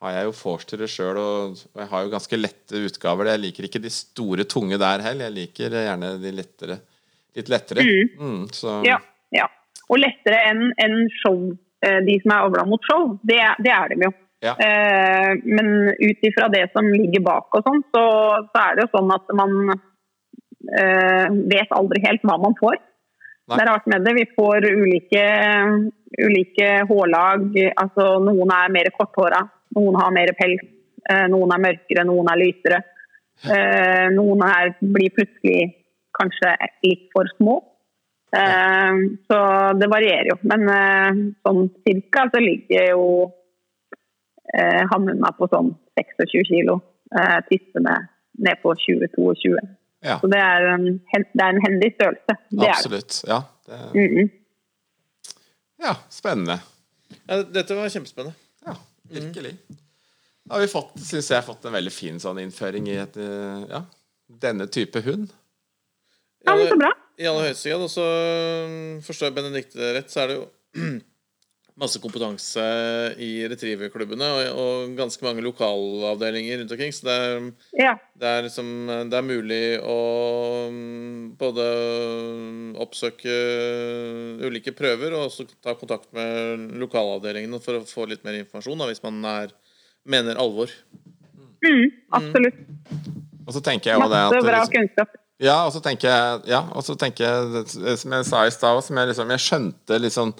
[0.02, 3.30] har jeg jo forstere sjøl, og, jeg har jo ganske lette utgaver.
[3.30, 5.28] Jeg liker ikke de store, tunge der heller.
[5.30, 6.80] Jeg liker gjerne de lettere.
[7.38, 7.86] Litt lettere.
[8.18, 8.98] Mm, så Ja,
[9.30, 9.46] ja.
[9.86, 11.38] Og lettere enn en show,
[11.86, 13.12] eh, de som er avla mot show.
[13.22, 14.12] Det, det er de jo.
[14.46, 14.54] Ja.
[14.62, 18.02] Eh, men ut ifra det som ligger bak og sånn, så,
[18.52, 22.78] så er det jo sånn at man eh, vet aldri helt hva man får.
[23.46, 23.56] Nei.
[23.56, 24.14] Det er rart med det.
[24.16, 25.24] Vi får ulike,
[26.18, 27.46] ulike hårlag.
[27.78, 29.44] Altså, noen er mer korthåra,
[29.78, 30.64] noen har mer pels.
[31.06, 32.82] eh, noen er mørkere, noen er lysere.
[34.16, 35.66] Noen her blir plutselig
[36.16, 36.54] kanskje
[36.86, 37.58] litt for små.
[38.32, 39.40] Så
[39.76, 40.36] det varierer jo.
[40.48, 40.64] Men
[41.44, 43.04] sånn cirka så ligger jo
[44.54, 46.78] eh, hannhunda på sånn 26 kilo.
[47.16, 47.96] Eh, tissene
[48.38, 49.54] ned på 20-22.
[50.04, 50.84] Ja, Så det er, en,
[51.16, 52.34] det er en hendig størrelse.
[52.50, 52.72] Det er det.
[52.74, 53.20] absolutt.
[53.26, 54.28] Ja, det, Mm, mm.
[55.82, 56.58] ja spennende.
[57.26, 58.36] Ja, dette var kjempespennende.
[58.66, 58.74] Ja,
[59.10, 59.54] virkelig.
[60.46, 63.64] Da har vi fått, synes jeg, fått en veldig fin sånn innføring i et, eh,
[63.72, 63.80] ja,
[64.44, 65.32] denne type hund.
[66.46, 66.92] Ja, men så bra.
[67.18, 67.82] I aller høyeste grad.
[67.82, 68.04] Og så
[68.70, 70.44] mm, forstår jeg Benedicte rett, så er det jo
[71.76, 72.62] masse kompetanse
[73.20, 76.94] i retrieverklubbene og, og ganske mange lokalavdelinger rundt omkring.
[76.96, 77.92] Så det er, Ja.
[78.16, 78.70] det er liksom
[79.10, 79.98] Det er mulig å
[80.72, 81.66] mm, både
[82.80, 83.36] oppsøke
[84.46, 88.88] ulike prøver og også ta kontakt med lokalavdelingene for å få litt mer informasjon da,
[88.88, 89.52] hvis man er,
[90.08, 90.72] mener alvor.
[91.64, 92.58] Mm, absolutt.
[93.46, 95.16] Og så tenker jeg jo det Masse at bra liksom, kunnskap.
[95.44, 98.52] Ja, og så tenker jeg, ja, og så tenker jeg det som jeg sa i
[98.54, 100.32] stad, som jeg liksom Jeg skjønte litt sånn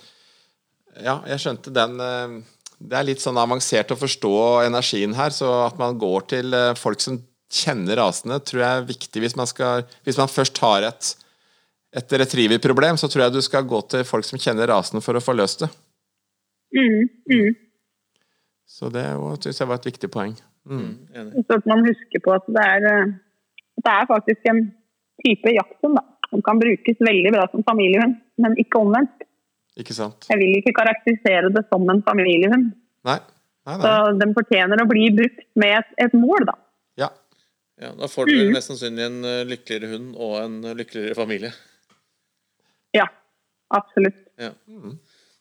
[1.04, 2.36] Ja, jeg skjønte den eh,
[2.78, 4.34] Det er litt sånn avansert å forstå
[4.64, 7.20] energien her, så at man går til eh, folk som
[7.52, 11.14] kjenner rasene, tror jeg er viktig hvis man skal Hvis man først har et
[11.96, 15.22] et retrieverproblem, så tror jeg du skal gå til folk som kjenner rasen for å
[15.22, 15.70] få løst det.
[16.76, 17.54] Mm, mm.
[18.66, 19.04] Så det
[19.44, 20.34] syns jeg var et viktig poeng.
[20.68, 20.90] Mm.
[21.46, 23.14] Så at man husker på at det er, eh,
[23.78, 24.60] at det er faktisk en
[25.24, 29.24] type jakthund som kan brukes veldig bra som familiehund, men ikke omvendt.
[29.76, 30.24] Ikke sant?
[30.30, 32.70] Jeg vil ikke karakterisere det som en familiehund.
[33.04, 33.18] Nei.
[33.66, 36.54] Nei, Så den fortjener å bli brukt med et, et mål, da.
[37.02, 37.08] Ja.
[37.82, 41.50] Ja, da får du mest sannsynlig en eh, lykkeligere hund og en eh, lykkeligere familie.
[42.96, 43.04] Ja,
[43.74, 44.16] absolutt.
[44.40, 44.52] Ja.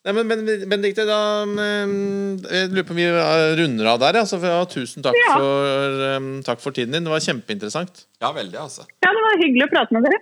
[0.05, 1.17] Nei, men Ben- Benedicte, da
[1.49, 4.19] mm, Jeg lurer på om vi eh, runder av der.
[4.21, 5.37] Altså, for, ja, tusen takk, Ja.
[5.39, 7.07] for, um, takk for tiden din.
[7.07, 8.03] Det var kjempeinteressant.
[8.21, 8.83] ja, veldig, altså.
[9.05, 10.19] Ja, det var hyggelig å prate med dere.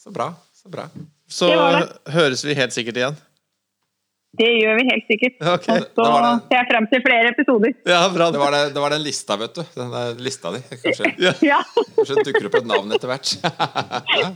[0.00, 0.30] Så bra.
[0.56, 0.88] Så bra.
[1.30, 2.12] Så Det det.
[2.16, 3.16] høres vi helt sikkert igjen.
[4.38, 5.38] Det gjør vi helt sikkert.
[5.56, 5.80] Okay.
[5.82, 7.72] Og så ser jeg frem til flere episoder.
[7.88, 8.28] Ja, bra.
[8.30, 9.62] Det var, det, det var den lista, vet du.
[9.74, 10.60] Den der lista di.
[10.70, 11.14] Kanskje,
[11.50, 11.58] Ja,
[11.96, 13.32] kanskje dukker opp et navn etter hvert.
[14.20, 14.30] ja.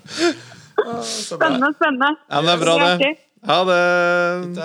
[1.07, 2.11] spennende, spennende.
[2.27, 3.13] Ja, men det er bra, det.
[3.45, 3.81] Ha det.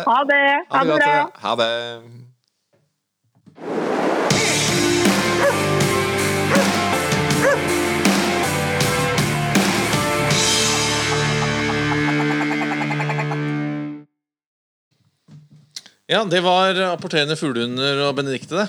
[0.07, 0.41] Ha det.
[0.73, 1.13] Ha det bra.
[1.13, 1.27] ja.
[1.45, 1.71] Ha det.
[16.09, 18.67] Ja, det var apporterende fuglehunder og Benedicte, det.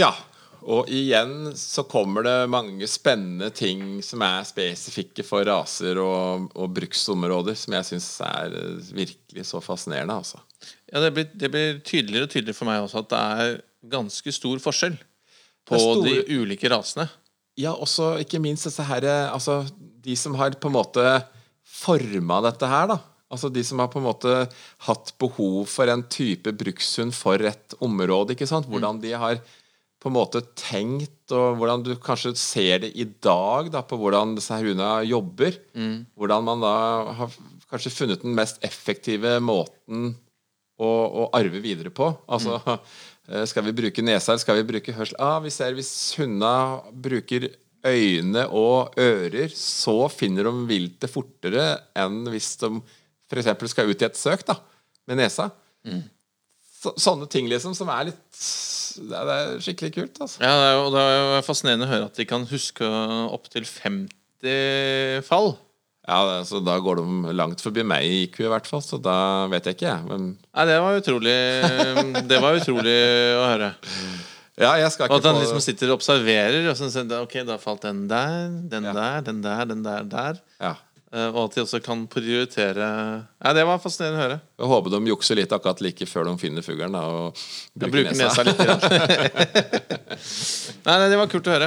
[0.00, 0.14] Ja.
[0.60, 6.72] Og igjen så kommer det mange spennende ting som er spesifikke for raser og, og
[6.76, 8.56] bruksområder, som jeg syns er
[8.92, 10.40] virkelig så fascinerende, altså.
[10.92, 13.54] Ja, det blir, det blir tydeligere og tydeligere for meg også at det er
[13.94, 14.98] ganske stor forskjell
[15.68, 17.06] på store- de ulike rasene.
[17.60, 19.62] Ja, også ikke minst disse her eh, Altså,
[20.04, 21.04] de som har på en måte
[21.64, 22.98] forma dette her, da.
[23.30, 24.34] Altså de som har på en måte
[24.86, 28.66] hatt behov for en type brukshund for et område, ikke sant.
[28.70, 29.38] Hvordan de har
[30.00, 34.34] på en måte tenkt, og hvordan du kanskje ser det i dag, da, på hvordan
[34.38, 35.58] disse hundene jobber.
[36.16, 36.74] Hvordan man da
[37.20, 37.38] har
[37.70, 40.14] kanskje funnet den mest effektive måten
[40.80, 42.08] å, å arve videre på.
[42.32, 43.44] Altså, mm.
[43.50, 45.20] skal vi bruke nesa, eller skal vi bruke hørsel?
[45.22, 47.50] Ah, vi ser hvis hundene bruker
[47.86, 52.74] øyne og ører, så finner de viltet fortere enn hvis de
[53.30, 53.70] f.eks.
[53.72, 54.58] skal ut i et søk da,
[55.10, 55.50] med nesa.
[56.80, 58.44] Så, sånne ting liksom som er litt
[59.00, 60.20] Det er, det er skikkelig kult.
[60.24, 60.40] altså.
[60.42, 62.88] Ja, det er, jo, det er jo fascinerende å høre at de kan huske
[63.30, 65.52] opptil 50 fall.
[66.08, 68.82] Ja, det, så Da går de langt forbi meg i IQ, i hvert fall.
[68.82, 70.06] Så da vet jeg ikke, jeg.
[70.08, 71.38] Men Nei, det var utrolig
[72.32, 72.96] Det var utrolig
[73.36, 73.70] å høre.
[74.60, 76.70] ja, jeg skal ikke Og at han få liksom sitter og observerer.
[76.72, 78.96] Og så ok, da falt den der, den Ja.
[78.96, 80.40] der, den der, den der, der.
[80.60, 80.74] ja.
[81.10, 84.36] Eh, og at de også kan prioritere Ja, Det var fascinerende å høre.
[84.62, 86.94] Jeg håper de jukser litt akkurat like før de finner fuglen.
[86.94, 87.40] Og
[87.74, 88.60] bruker bruker nesa litt.
[90.80, 91.66] Nei, nei, det var kult å høre.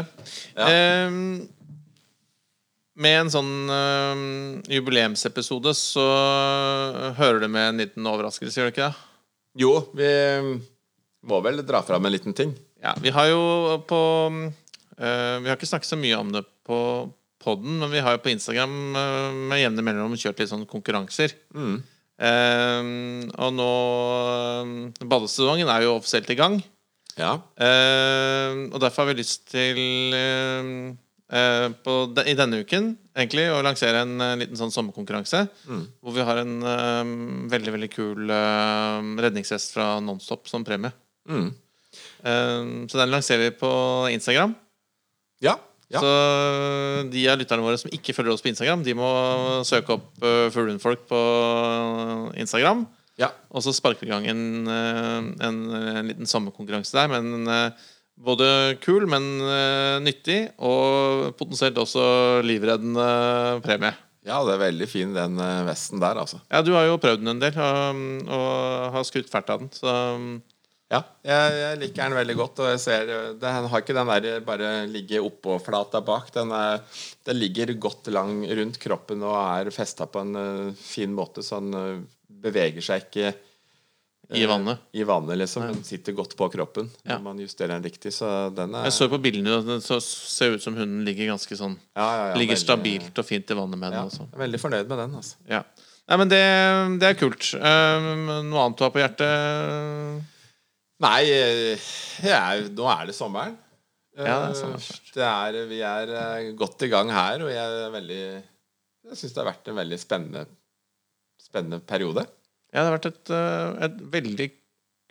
[0.58, 0.66] Ja.
[1.06, 1.44] Um,
[2.98, 4.24] med en sånn um,
[4.70, 6.06] jubileumsepisode så
[7.18, 9.06] hører du med en liten overraskelse, gjør du ikke det?
[9.64, 10.10] Jo, vi
[11.30, 12.56] må vel dra fram en liten ting.
[12.82, 13.44] Ja, vi har jo
[13.90, 14.02] på
[14.34, 16.80] uh, Vi har ikke snakket så mye om det på
[17.44, 21.36] podden, men vi har jo på Instagram eh, med jevne mellomrom kjørt litt sånn konkurranser.
[21.54, 21.82] Mm.
[22.24, 22.92] Eh,
[23.42, 23.72] og nå
[24.64, 26.62] uh, Badesesongen er jo offisielt i gang.
[27.20, 27.38] Ja.
[27.62, 30.70] Eh, og derfor har vi lyst til eh,
[31.30, 35.44] eh, på de, i denne uken egentlig å lansere en eh, liten sånn sommerkonkurranse.
[35.70, 35.84] Mm.
[36.02, 37.14] Hvor vi har en eh,
[37.54, 40.94] veldig veldig kul eh, redningsvest fra Nonstop som premie.
[41.30, 41.52] Mm.
[42.24, 43.74] Eh, så den lanserer vi på
[44.14, 44.58] Instagram.
[45.44, 45.58] Ja.
[45.94, 46.02] Ja.
[46.02, 49.10] Så de av lytterne våre som ikke følger oss på Instagram, de må
[49.68, 51.24] søke opp uh, Fuglehundfolk på
[52.42, 52.88] Instagram.
[53.22, 53.30] ja.
[53.54, 57.12] Og så sparker vi i gang en, eh, en, en liten sommerkonkurranse der.
[57.12, 58.48] Men eh, både
[58.82, 59.26] kul, men
[60.06, 63.06] nyttig, og potensielt også livreddende
[63.66, 63.94] premie.
[64.26, 66.40] Ja, det er veldig fin den vesten der, altså.
[66.48, 69.74] Ja, du har jo prøvd den en del, og, og har skrutt fælt av den.
[69.76, 69.94] Så
[70.94, 72.60] Ja, jeg, jeg liker den veldig godt.
[72.62, 76.28] Og jeg ser eh, Den har ikke den der bare ligge oppå flata bak.
[76.36, 76.84] Den, er,
[77.26, 81.58] den ligger godt lang rundt kroppen og er festa på en uh, fin måte, så
[81.64, 82.04] den uh,
[82.44, 84.84] beveger seg ikke uh, I vannet.
[84.94, 85.66] I vannet, liksom.
[85.72, 87.16] Den sitter godt på kroppen Ja.
[87.18, 88.14] når man justerer den riktig.
[88.14, 91.32] Så den er jeg så på bildene, og det så- ser ut som hunden ligger
[91.34, 94.28] ganske sånn ja, ja, Ligger veldig- stabilt og fint i vannet med den også.
[94.30, 95.18] jeg er veldig fornøyd med den.
[95.24, 95.64] altså Ja.
[96.04, 96.44] Nei, men det,
[97.00, 97.54] det er kult.
[97.56, 100.30] Um, noe annet du har på hjertet?
[101.04, 101.92] Nei, eh,
[102.24, 103.58] jeg, nå er det sommeren.
[104.14, 105.06] Ja, det er sommeren.
[105.16, 109.34] det er, vi er eh, godt i gang her, og jeg er veldig Jeg syns
[109.36, 110.44] det har vært en veldig spennende,
[111.42, 112.28] spennende periode.
[112.72, 113.34] Ja, det har vært et,
[113.86, 114.48] et veldig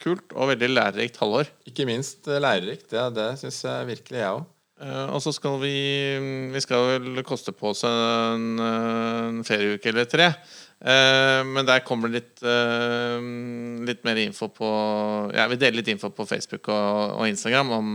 [0.02, 1.50] kult og veldig lærerikt halvår.
[1.68, 2.88] Ikke minst eh, lærerikt.
[2.90, 4.48] Det, det syns jeg virkelig, jeg òg.
[4.82, 5.76] Uh, og så skal vi
[6.50, 10.32] Vi skal vel koste på oss en, en ferieuke eller tre.
[10.82, 13.22] Uh, men der kommer det litt, uh,
[13.86, 14.70] litt mer info på
[15.36, 17.94] Ja, vi deler litt info på Facebook og, og Instagram om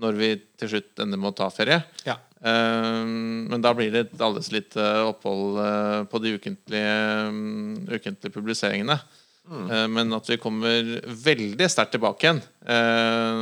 [0.00, 1.78] når vi til slutt ender med å ta ferie.
[2.06, 2.16] Ja.
[2.40, 5.58] Men da blir det et alles lite opphold
[6.08, 6.94] på de ukentlige,
[7.28, 8.96] um, ukentlige publiseringene.
[9.50, 12.38] Uh, men at vi kommer veldig sterkt tilbake igjen
[12.68, 13.40] uh,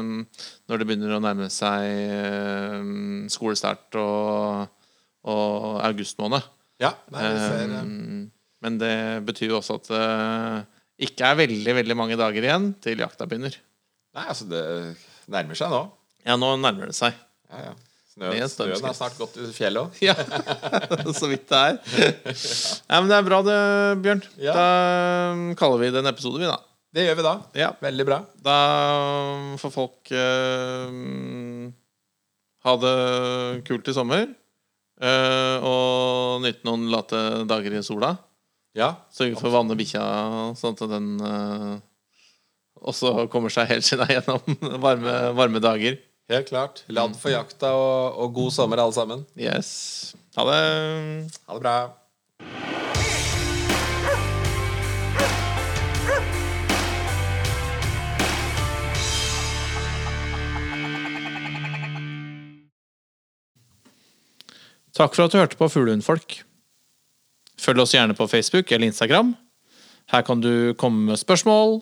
[0.70, 1.84] når det begynner å nærme seg
[2.14, 4.70] uh, skolestart og,
[5.28, 6.46] og august måned.
[6.80, 7.74] ja eh,
[8.64, 8.94] men det
[9.26, 13.58] betyr jo også at det ikke er veldig veldig mange dager igjen til jakta begynner.
[14.16, 14.64] nei, altså, det
[15.30, 15.82] nærmer seg nå.
[16.24, 17.18] Ja, nå nærmer det seg.
[17.50, 17.76] Ja, ja.
[18.18, 18.86] Snø, Med snøen stormskritt.
[18.88, 19.98] har snart gått ut i fjellet òg.
[20.08, 20.14] Ja,
[21.20, 21.76] så vidt det er.
[22.90, 23.58] Ja, men det er bra det,
[24.02, 24.22] Bjørn.
[24.42, 24.54] Ja.
[24.56, 24.64] Da
[25.36, 26.56] um, kaller vi det en episode, vi, da.
[26.98, 27.34] Det gjør vi da.
[27.60, 27.68] Ja.
[27.84, 28.18] Veldig bra.
[28.42, 28.56] Da
[29.60, 31.68] får folk eh,
[32.66, 32.94] ha det
[33.68, 34.24] kult i sommer.
[34.98, 38.16] eh, og nyte noen late dager i sola.
[38.74, 38.94] Ja.
[39.14, 40.02] Sørge for å vanne bikkja,
[40.58, 41.76] sånn at den eh,
[42.88, 46.00] også kommer seg helt skinna gjennom varme, varme dager.
[46.28, 46.82] Helt klart.
[46.92, 49.24] Ladd for jakta og, og god sommer, alle sammen.
[49.40, 50.12] Yes.
[50.36, 50.58] Ha det.
[51.48, 51.78] Ha det bra.
[64.98, 66.40] Takk for at du hørte på Fuglehundfolk.
[67.58, 69.32] Følg oss gjerne på Facebook eller Instagram.
[70.12, 71.78] Her kan du komme med spørsmål,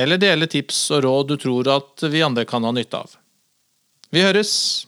[0.00, 3.17] eller dele tips og råd du tror at vi andre kan ha nytte av.
[4.10, 4.87] Vi høres!